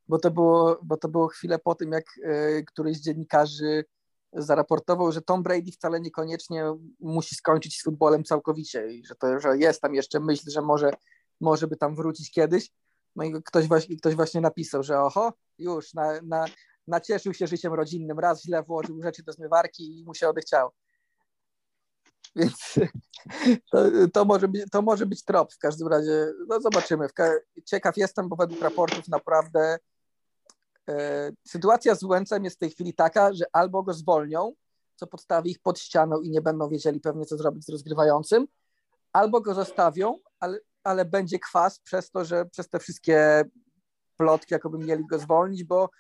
[0.09, 3.85] Bo to było, bo to było chwilę po tym, jak y, któryś z dziennikarzy
[4.33, 6.65] zaraportował, że Tom Brady wcale niekoniecznie
[7.01, 10.91] musi skończyć z futbolem całkowicie i że, to, że jest tam jeszcze myśl, że może,
[11.41, 12.71] może by tam wrócić kiedyś.
[13.17, 16.45] No i ktoś właśnie, ktoś właśnie napisał, że oho, już na, na,
[16.87, 20.73] nacieszył się życiem rodzinnym, raz źle włożył rzeczy do zmywarki i mu się odechciało.
[22.37, 22.75] Więc
[23.71, 23.79] to,
[24.13, 26.33] to, może być, to może być trop w każdym razie.
[26.49, 27.07] No zobaczymy.
[27.65, 29.79] Ciekaw jestem, bo według raportów naprawdę
[30.89, 34.53] E, sytuacja z Łęcem jest w tej chwili taka, że albo go zwolnią,
[34.97, 38.47] co podstawi ich pod ścianą i nie będą wiedzieli pewnie, co zrobić z rozgrywającym,
[39.13, 43.45] albo go zostawią, ale ale będzie kwas przez to, że przez te wszystkie
[44.17, 45.91] plotki, jakoby mieli go zwolnić, bo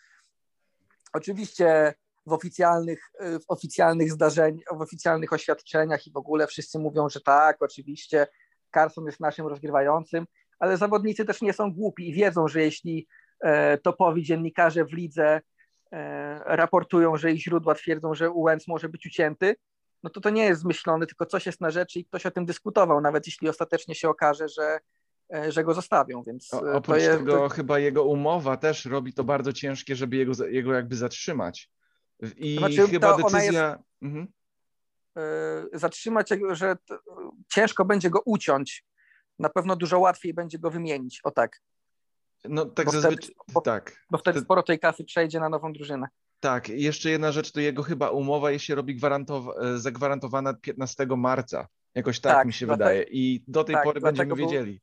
[1.13, 1.95] oczywiście
[2.27, 7.63] w oficjalnych, w oficjalnych zdarzeniach, w oficjalnych oświadczeniach i w ogóle wszyscy mówią, że tak,
[7.63, 8.27] oczywiście
[8.75, 10.27] Carson jest naszym rozgrywającym,
[10.59, 13.09] ale zawodnicy też nie są głupi i wiedzą, że jeśli
[13.41, 15.41] e, topowi dziennikarze w lidze
[15.93, 19.55] e, raportują, że ich źródła twierdzą, że Wentz może być ucięty,
[20.03, 22.47] no to to nie jest zmyślone, tylko coś jest na rzeczy i ktoś o tym
[22.47, 24.79] dyskutował, nawet jeśli ostatecznie się okaże, że,
[25.35, 27.19] e, że go zostawią, więc o, oprócz jest...
[27.19, 31.71] tego chyba jego umowa też robi to bardzo ciężkie, żeby jego, jego jakby zatrzymać.
[32.37, 33.79] I Znaczy, chyba to ona decyzja...
[34.03, 34.27] Mhm.
[35.73, 36.77] zatrzymać, że
[37.49, 38.85] ciężko będzie go uciąć.
[39.39, 41.21] Na pewno dużo łatwiej będzie go wymienić.
[41.25, 41.61] O tak.
[42.45, 43.97] No tak Bo zazwyczaj, wtedy- bo- tak.
[44.11, 46.07] Bo wtedy sporo tej kasy przejdzie na nową drużynę.
[46.41, 49.01] Tak, jeszcze jedna rzecz, to jego chyba umowa się robi
[49.61, 51.67] e, zagwarantowana 15 marca.
[51.95, 53.03] Jakoś tak, Tak, mi się dlatego- wydaje.
[53.11, 54.81] I do tej tak, pory będziemy był- wiedzieli.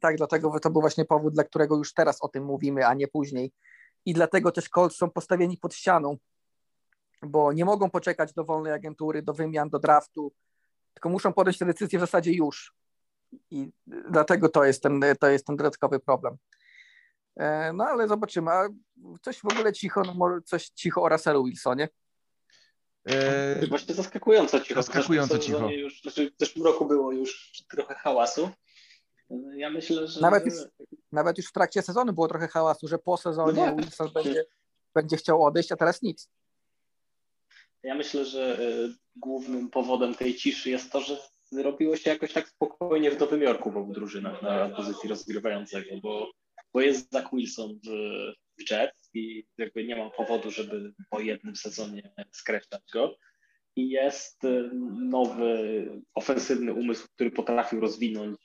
[0.00, 3.08] Tak, dlatego to był właśnie powód, dla którego już teraz o tym mówimy, a nie
[3.08, 3.52] później.
[4.04, 6.16] I dlatego też Colts są postawieni pod ścianą,
[7.22, 10.32] bo nie mogą poczekać do wolnej agentury, do wymian, do draftu,
[10.94, 12.74] tylko muszą podjąć tę decyzję w zasadzie już.
[13.50, 13.70] I
[14.10, 16.36] dlatego to jest ten, to jest ten dodatkowy problem.
[17.36, 18.50] E, No ale zobaczymy.
[18.50, 18.68] A
[19.22, 21.88] coś w ogóle cicho, no, może coś cicho o Russellu Wilsonie.
[23.04, 24.82] E, Właśnie zaskakująco cicho.
[24.82, 25.80] Zaskakująco W zeszłym sezonie cicho.
[25.84, 28.50] Już, znaczy w zeszłym roku było już trochę hałasu.
[29.56, 30.20] Ja myślę, że...
[30.20, 30.54] Nawet już-
[31.12, 33.76] Nawet już w trakcie sezonu było trochę hałasu, że po sezonie No tak.
[33.76, 34.44] Wilson będzie,
[34.94, 36.28] będzie chciał odejść, a teraz nic.
[37.82, 41.18] Ja myślę, że y, głównym powodem tej ciszy jest to, że
[41.50, 46.30] zrobiło się jakoś tak spokojnie w Nowym Jorku w obu drużynach na pozycji rozgrywającego, bo,
[46.74, 47.88] bo jest Zach Wilson w,
[48.58, 53.16] w Jets i jakby nie ma powodu, żeby po jednym sezonie skreślać go.
[53.76, 54.70] I jest y,
[55.00, 58.38] nowy, ofensywny umysł, który potrafił rozwinąć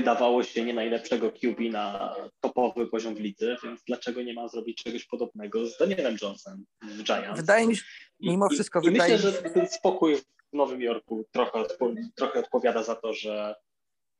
[0.00, 4.82] wydawało się nie najlepszego QB na topowy poziom w lidze, więc dlaczego nie ma zrobić
[4.82, 7.40] czegoś podobnego z Danielem Johnsonem w Giants?
[7.40, 7.82] Wydaje mi się,
[8.20, 11.52] I- mimo i- wszystko I wydaje myślę, mi że ten spokój w Nowym Jorku trochę,
[11.52, 13.54] odpo, trochę odpowiada za to, że,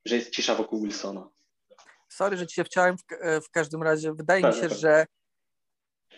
[0.07, 1.29] że jest cisza wokół Wilsona.
[2.09, 4.13] sorry, że ci się wciąłem w, ka- w każdym razie.
[4.15, 4.79] Wydaje mi Tak, się, tak.
[4.79, 5.07] że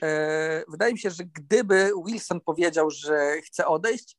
[0.03, 4.17] e, wydaje mi się, że gdyby Wilson powiedział, że chce odejść,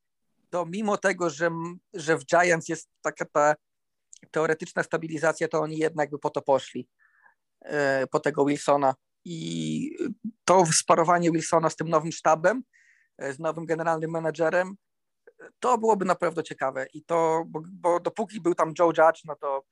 [0.50, 1.50] to mimo tego, że,
[1.94, 3.56] że w Giants jest taka ta
[4.32, 6.88] teoretyczna stabilizacja, to oni jednak by po to poszli,
[7.62, 8.96] e, po tego Wilsona.
[9.26, 9.98] I
[10.46, 12.64] to sparowanie Wilsona z tym nowym sztabem,
[13.18, 14.76] e, z nowym generalnym menadżerem,
[15.60, 16.86] to byłoby naprawdę ciekawe.
[16.94, 19.64] I to, bo, bo dopóki był tam Joe Judge, no to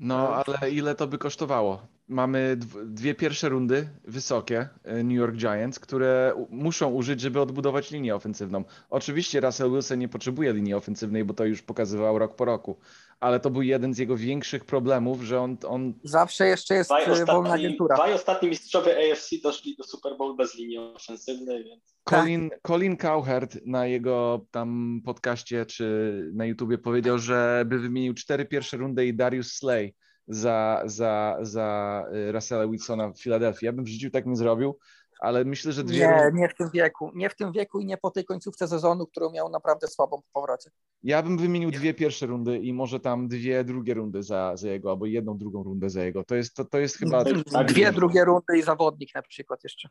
[0.00, 1.86] No, ale ile to by kosztowało?
[2.08, 7.90] Mamy dw- dwie pierwsze rundy, wysokie, e, New York Giants, które muszą użyć, żeby odbudować
[7.90, 8.64] linię ofensywną.
[8.90, 12.78] Oczywiście Russell Wilson nie potrzebuje linii ofensywnej, bo to już pokazywał rok po roku,
[13.20, 17.06] ale to był jeden z jego większych problemów, że on, on zawsze jeszcze jest Dwaj
[17.06, 17.94] wolna ostatni, agentura.
[17.96, 23.58] dwaj ostatni mistrzowie AFC doszli do Super Bowl bez linii ofensywnej, więc Colin, Colin Cowherd
[23.66, 29.14] na jego tam podcaście czy na YouTubie powiedział, że by wymienił cztery pierwsze rundy i
[29.14, 29.94] Darius Slay
[30.28, 33.66] za, za, za y, Russella Wilsona w Filadelfii.
[33.66, 34.78] Ja bym w życiu tak nie zrobił,
[35.24, 37.10] ale myślę, że dwie Nie, nie w tym wieku.
[37.14, 40.40] Nie w tym wieku i nie po tej końcówce sezonu, którą miał naprawdę słabą po
[40.40, 40.70] powrocie.
[41.02, 44.90] ja bym wymienił dwie pierwsze rundy i może tam dwie drugie rundy za, za jego,
[44.90, 46.24] albo jedną drugą rundę za jego.
[46.24, 47.24] To jest, to, to jest chyba...
[47.24, 47.92] Tak, Dwie nie.
[47.92, 49.88] drugie rundy i zawodnik na przykład jeszcze.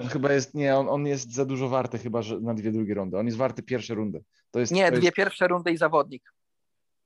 [0.00, 2.94] On chyba jest, nie, on, on jest za dużo warty chyba że na dwie drugie
[2.94, 3.18] rundy.
[3.18, 4.24] On jest warty pierwsze rundy.
[4.50, 6.32] To jest, Nie, to dwie jest, pierwsze rundy i zawodnik.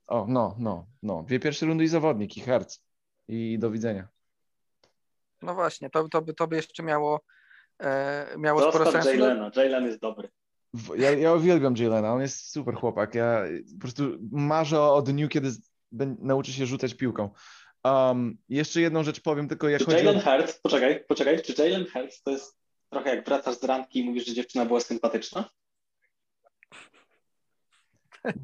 [0.07, 1.23] O, no, no, no.
[1.23, 2.81] Dwie pierwsze rundy i zawodnik, i herc.
[3.29, 4.09] I do widzenia.
[5.43, 7.21] No właśnie, to, to, by, to by jeszcze miało,
[7.83, 9.09] e, miało sporo sensu.
[9.09, 9.51] Jalena.
[9.57, 10.29] Jalen jest dobry.
[10.97, 13.15] Ja, ja uwielbiam Jalena, on jest super chłopak.
[13.15, 15.51] Ja po prostu marzę o dniu, kiedy
[16.19, 17.31] nauczy się rzucać piłką.
[17.85, 20.21] Um, jeszcze jedną rzecz powiem, tylko jak Czy chodzi Jalen o...
[20.21, 22.59] Hurts, poczekaj, poczekaj, czy Jalen Hurts to jest
[22.91, 25.51] trochę jak wracasz z randki i mówisz, że dziewczyna była sympatyczna?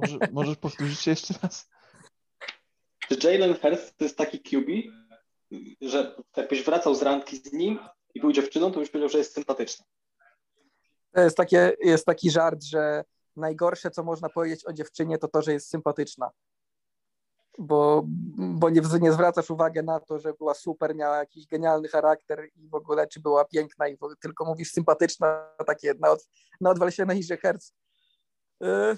[0.00, 1.68] Może, możesz powtórzyć się jeszcze raz?
[3.08, 4.68] Czy Jalen Hurts to jest taki QB,
[5.80, 7.78] że jakbyś wracał z randki z nim
[8.14, 9.86] i był dziewczyną, to byś powiedział, że jest sympatyczny.
[11.12, 13.04] To jest, takie, jest taki żart, że
[13.36, 16.30] najgorsze, co można powiedzieć o dziewczynie, to to, że jest sympatyczna.
[17.58, 18.02] Bo,
[18.36, 22.68] bo nie, nie zwracasz uwagi na to, że była super, miała jakiś genialny charakter i
[22.68, 26.28] w ogóle, czy była piękna, i ogóle- tylko mówisz sympatyczna, takie na, od,
[26.60, 27.72] na odwalsione iże herc.
[28.60, 28.96] Yy,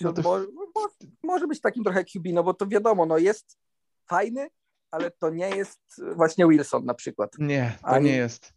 [0.00, 0.38] No to- mo,
[0.74, 0.88] mo,
[1.22, 3.58] może być takim trochę QB, no bo to wiadomo, no jest
[4.06, 4.48] fajny,
[4.92, 5.80] ale to nie jest
[6.16, 7.32] właśnie Wilson na przykład.
[7.38, 8.52] Nie, to Ani- nie jest.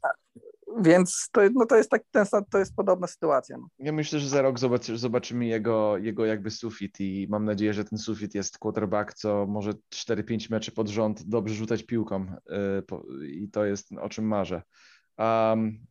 [0.81, 3.57] więc to, no to, jest tak, ten, to jest podobna sytuacja.
[3.57, 3.67] No.
[3.79, 7.85] Ja myślę, że za rok zobaczy, zobaczymy jego, jego jakby sufit i mam nadzieję, że
[7.85, 13.49] ten sufit jest quarterback, co może 4-5 meczy pod rząd dobrze rzucać piłką yy, i
[13.49, 14.61] to jest o czym marzę.
[15.17, 15.85] Um,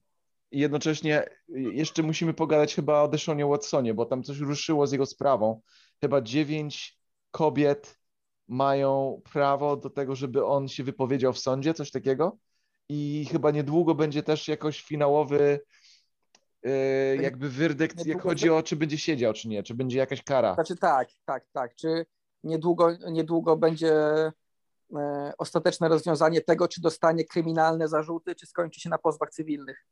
[0.50, 5.60] jednocześnie jeszcze musimy pogadać chyba o Deshonie Watsonie, bo tam coś ruszyło z jego sprawą.
[6.00, 6.98] Chyba dziewięć
[7.30, 8.03] kobiet
[8.48, 12.36] mają prawo do tego, żeby on się wypowiedział w sądzie, coś takiego.
[12.88, 15.60] I chyba niedługo będzie też jakoś finałowy
[16.62, 16.70] yy,
[17.22, 20.54] jakby werdykt, jak chodzi o czy będzie siedział, czy nie, czy będzie jakaś kara.
[20.54, 21.74] Znaczy tak, tak, tak.
[21.74, 22.06] Czy
[22.44, 23.92] niedługo, niedługo będzie
[24.96, 29.86] e, ostateczne rozwiązanie tego, czy dostanie kryminalne zarzuty, czy skończy się na pozwach cywilnych.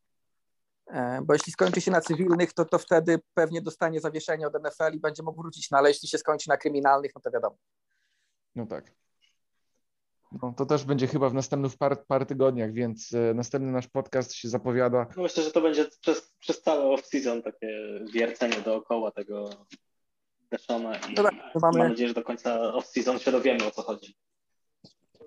[0.87, 4.95] E, bo jeśli skończy się na cywilnych, to, to wtedy pewnie dostanie zawieszenie od NFL
[4.95, 7.57] i będzie mógł wrócić, no ale jeśli się skończy na kryminalnych, no to wiadomo.
[8.55, 8.93] No tak.
[10.43, 14.35] No, to też będzie chyba w następnych par, parę tygodniach, więc e, następny nasz podcast
[14.35, 15.07] się zapowiada.
[15.17, 17.69] No myślę, że to będzie przez, przez cały off-season takie
[18.15, 19.51] wiercenie dookoła tego
[20.51, 21.31] Deszona i Dobra,
[21.63, 21.79] mamy...
[21.79, 24.17] mam nadzieję, że do końca off-season się dowiemy o co chodzi.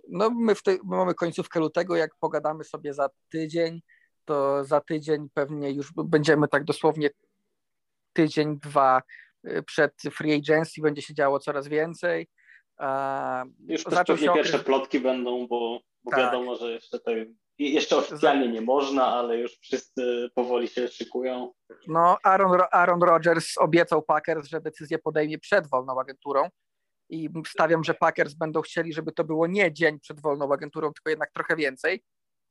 [0.10, 3.82] No my, w tej, my mamy końcówkę lutego, jak pogadamy sobie za tydzień,
[4.26, 7.10] to za tydzień pewnie już będziemy tak dosłownie
[8.14, 9.02] tydzień, dwa
[9.48, 12.28] y, przed free agency będzie się działo coraz więcej.
[13.68, 14.44] Już też pewnie okres...
[14.44, 16.20] pierwsze plotki będą, bo, bo tak.
[16.20, 17.12] wiadomo, że jeszcze to
[17.60, 21.52] jeszcze oficjalnie nie można, ale już wszyscy powoli się szykują.
[21.88, 26.50] No, Aaron, Aaron Rodgers obiecał Packers, że decyzję podejmie przed wolną agenturą
[27.10, 31.10] i stawiam, że Packers będą chcieli, żeby to było nie dzień przed wolną agenturą, tylko
[31.10, 32.04] jednak trochę więcej.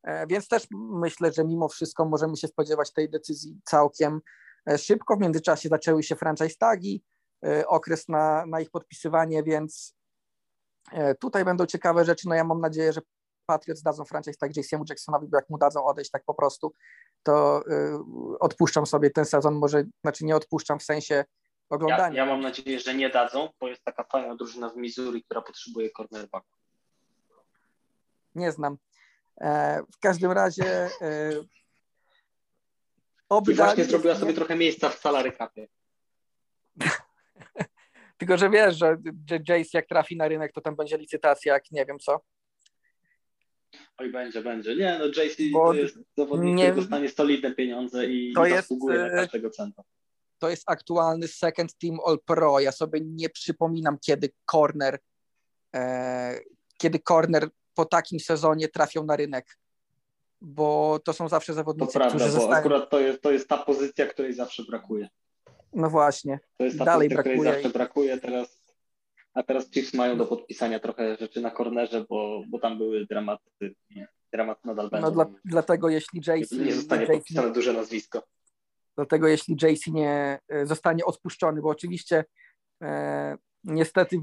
[0.03, 4.20] E, więc też myślę, że mimo wszystko możemy się spodziewać tej decyzji całkiem
[4.70, 5.16] e, szybko.
[5.16, 7.05] W międzyczasie zaczęły się franchise tagi,
[7.47, 9.95] e, okres na, na ich podpisywanie, więc
[11.20, 12.28] tutaj będą ciekawe rzeczy.
[12.28, 13.01] No ja mam nadzieję, że
[13.47, 16.72] Patriots dadzą franchise tag JC'emu Jacksonowi, bo jak mu dadzą odejść tak po prostu,
[17.22, 17.62] to
[18.41, 21.24] odpuszczam sobie ten sezon, może, znaczy nie odpuszczam w sensie
[21.70, 22.16] oglądania.
[22.16, 25.43] Ja, ja mam nadzieję, że nie dadzą, bo jest taka fajna drużyna w Missouri, która
[25.43, 26.47] potrzebuje cornerback.
[28.35, 28.78] Nie znam.
[29.41, 30.91] E, w każdym razie.
[31.01, 31.30] E,
[33.49, 35.66] I właśnie zrobiła sobie trochę miejsca w salary capie.
[38.16, 38.96] Tylko, że wiesz, że,
[39.48, 42.20] Jace jak trafi na rynek, to tam będzie licytacja, jak nie wiem co.
[43.98, 44.76] Oj, będzie, będzie.
[44.76, 48.98] Nie, no Jace to jest zawodnik, nie, który dostanie solidne pieniądze i to jest, zasługuje
[48.98, 49.82] na e, każdego centa.
[50.38, 52.60] To jest aktualny second team All Pro.
[52.60, 54.98] Ja sobie nie przypominam, kiedy corner
[55.74, 56.40] e,
[56.78, 59.58] kiedy corner po takim sezonie trafią na rynek,
[60.40, 62.58] bo to są zawsze zawodnicy, to prawda, którzy bo zostają...
[62.58, 65.08] akurat to jest, to jest ta pozycja, której zawsze brakuje.
[65.75, 66.41] No właśnie.
[66.57, 67.35] To jest ta Dalej brakuje.
[67.35, 68.64] której zawsze brakuje teraz.
[69.35, 73.75] A teraz Chiefs mają do podpisania trochę rzeczy na kornerze, bo, bo tam były dramaty.
[74.33, 75.07] Dramat nadal będzie.
[75.07, 76.53] No dla, dlatego jeśli JC...
[76.53, 78.22] Nie zostanie JC, podpisane duże nazwisko.
[78.97, 82.25] Dlatego jeśli JC nie e, zostanie odpuszczony, bo oczywiście
[82.83, 84.16] e, niestety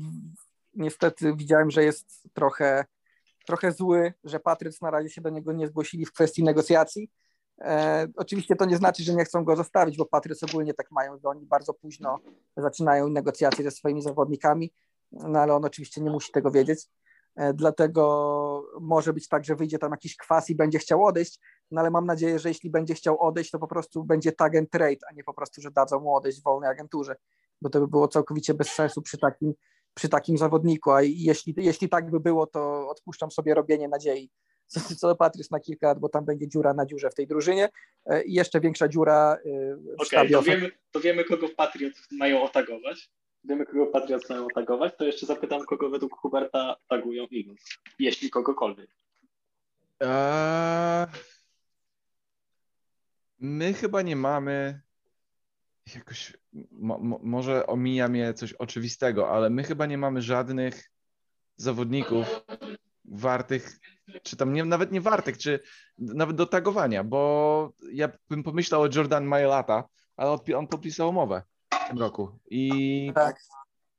[0.74, 2.86] niestety widziałem, że jest trochę
[3.45, 7.10] trochę zły, że Patryc na razie się do niego nie zgłosili w kwestii negocjacji.
[7.60, 11.20] E, oczywiście to nie znaczy, że nie chcą go zostawić, bo Patryc ogólnie tak mają,
[11.20, 12.20] że oni bardzo późno
[12.58, 14.74] zaczynają negocjacje ze swoimi zawodnikami,
[15.12, 16.88] no ale on oczywiście nie musi tego wiedzieć.
[17.36, 21.39] E, dlatego może być tak, że wyjdzie tam jakiś kwas i będzie chciał odejść,
[21.72, 24.70] no ale mam nadzieję, że jeśli będzie chciał odejść, to po prostu będzie tag and
[24.70, 27.16] trade, a nie po prostu, że dadzą mu odejść w wolnej agenturze,
[27.62, 29.54] bo to by było całkowicie bez sensu przy takim
[29.93, 34.30] przy takim zawodniku, a jeśli, jeśli tak by było, to odpuszczam sobie robienie nadziei
[34.99, 37.69] co do Patrys na kilka lat, bo tam będzie dziura na dziurze w tej drużynie
[38.05, 41.93] e, i jeszcze większa dziura e, w Okej, okay, to, wiemy, to wiemy, kogo Patriot
[42.11, 43.09] mają otagować.
[43.43, 47.65] Wiemy, kogo Patriot mają otagować, to jeszcze zapytam, kogo według Huberta tagują Eagles,
[47.99, 48.89] jeśli kogokolwiek.
[49.99, 51.07] Eee,
[53.39, 54.82] my chyba nie mamy
[55.95, 56.38] jakoś
[56.72, 60.91] mo, mo, może omija mnie coś oczywistego, ale my chyba nie mamy żadnych
[61.55, 62.28] zawodników
[63.05, 63.80] wartych,
[64.24, 65.59] czy tam nie, nawet nie wartych, czy
[65.97, 69.84] nawet do tagowania, bo ja bym pomyślał o Jordan Mailata,
[70.18, 71.43] ale on podpisał umowę
[71.86, 72.39] w tym roku.
[72.49, 73.39] I tak.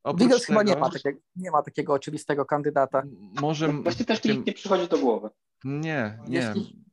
[0.04, 3.02] Eagles chyba nie ma, takiego, nie ma takiego oczywistego kandydata.
[3.40, 3.68] Może.
[3.68, 4.44] No właśnie też tym...
[4.46, 5.30] nie przychodzi do głowy.
[5.64, 6.38] Nie, nie.
[6.38, 6.84] Jeśli,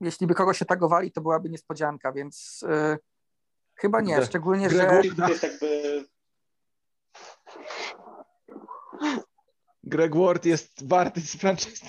[0.00, 2.64] jeśli by kogoś się tagowali, to byłaby niespodzianka, więc.
[2.68, 2.98] Yy
[3.76, 5.02] Chyba nie, szczególnie, że...
[5.28, 6.04] jest jakby...
[9.84, 11.86] Greg Ward jest warty z franchise.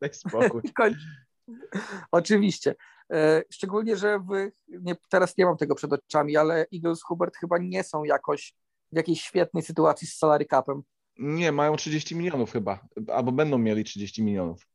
[0.00, 0.62] Daj spokój.
[2.10, 2.74] Oczywiście.
[3.12, 4.20] E, szczególnie, że
[4.68, 8.54] nie, teraz nie mam tego przed oczami, ale Eagles Hubert chyba nie są jakoś
[8.92, 10.82] w jakiejś świetnej sytuacji z salary capem.
[11.18, 12.80] Nie, mają 30 milionów chyba,
[13.12, 14.66] albo będą mieli 30 milionów.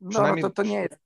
[0.00, 1.04] No, no to, to nie jest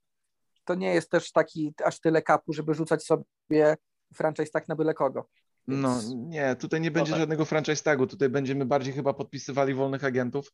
[0.69, 3.77] to nie jest też taki aż tyle kapu, żeby rzucać sobie
[4.15, 5.29] franchise tak na byle kogo.
[5.67, 7.21] No Więc- nie, tutaj nie będzie tak.
[7.21, 10.53] żadnego franchise tagu, tutaj będziemy bardziej chyba podpisywali wolnych agentów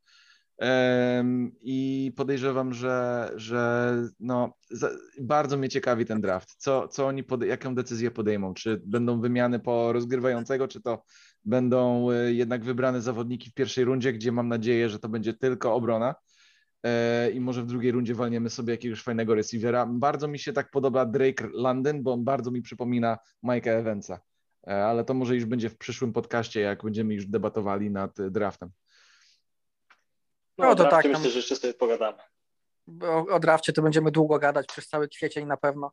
[1.63, 4.91] i podejrzewam, że, że no, za,
[5.21, 6.55] bardzo mnie ciekawi ten draft.
[6.59, 8.55] Co, co oni, pode, jaką decyzję podejmą?
[8.55, 11.03] Czy będą wymiany po rozgrywającego, czy to
[11.45, 15.75] będą y, jednak wybrane zawodniki w pierwszej rundzie, gdzie mam nadzieję, że to będzie tylko
[15.75, 16.15] obrona
[16.83, 19.87] e, i może w drugiej rundzie walniemy sobie jakiegoś fajnego receivera.
[19.87, 24.21] Bardzo mi się tak podoba Drake London, bo on bardzo mi przypomina Mike'a Evansa.
[24.67, 28.31] E, ale to może już będzie w przyszłym podcaście, jak będziemy już debatowali nad e,
[28.31, 28.71] draftem.
[30.59, 32.19] No, No to tak, Myślę, że jeszcze sobie pogadamy.
[33.03, 35.93] o, o drafcie to będziemy długo gadać przez cały kwiecień na pewno,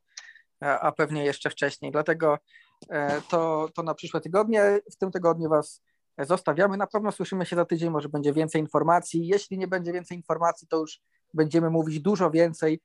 [0.60, 1.92] a a pewnie jeszcze wcześniej.
[1.92, 2.38] Dlatego
[2.90, 4.80] e, to, to na przyszłe tygodnie.
[4.92, 5.82] W tym tygodniu Was
[6.20, 6.78] zostawiamy.
[6.78, 9.28] Na pewno słyszymy się za tydzień, może będzie więcej informacji.
[9.28, 11.00] Jeśli nie będzie więcej informacji, to już
[11.34, 12.82] będziemy mówić dużo więcej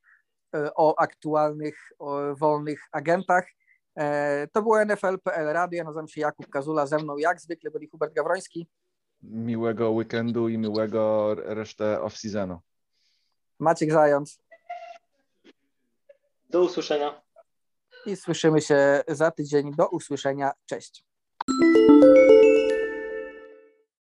[0.55, 3.47] e, o aktualnych, o wolnych agentach.
[3.99, 5.79] E, To było NFL.pl Radio.
[5.79, 6.87] Ja nazywam się Jakub Kazula.
[6.87, 8.66] Ze mną jak zwykle byli Hubert Gawroński,
[9.23, 12.59] Miłego weekendu i miłego resztę off-seasonu.
[13.59, 14.41] Maciek Zając
[16.51, 17.23] Do usłyszenia.
[18.07, 19.73] i słyszymy się za tydzień.
[19.75, 20.53] Do usłyszenia.
[20.67, 21.05] Cześć.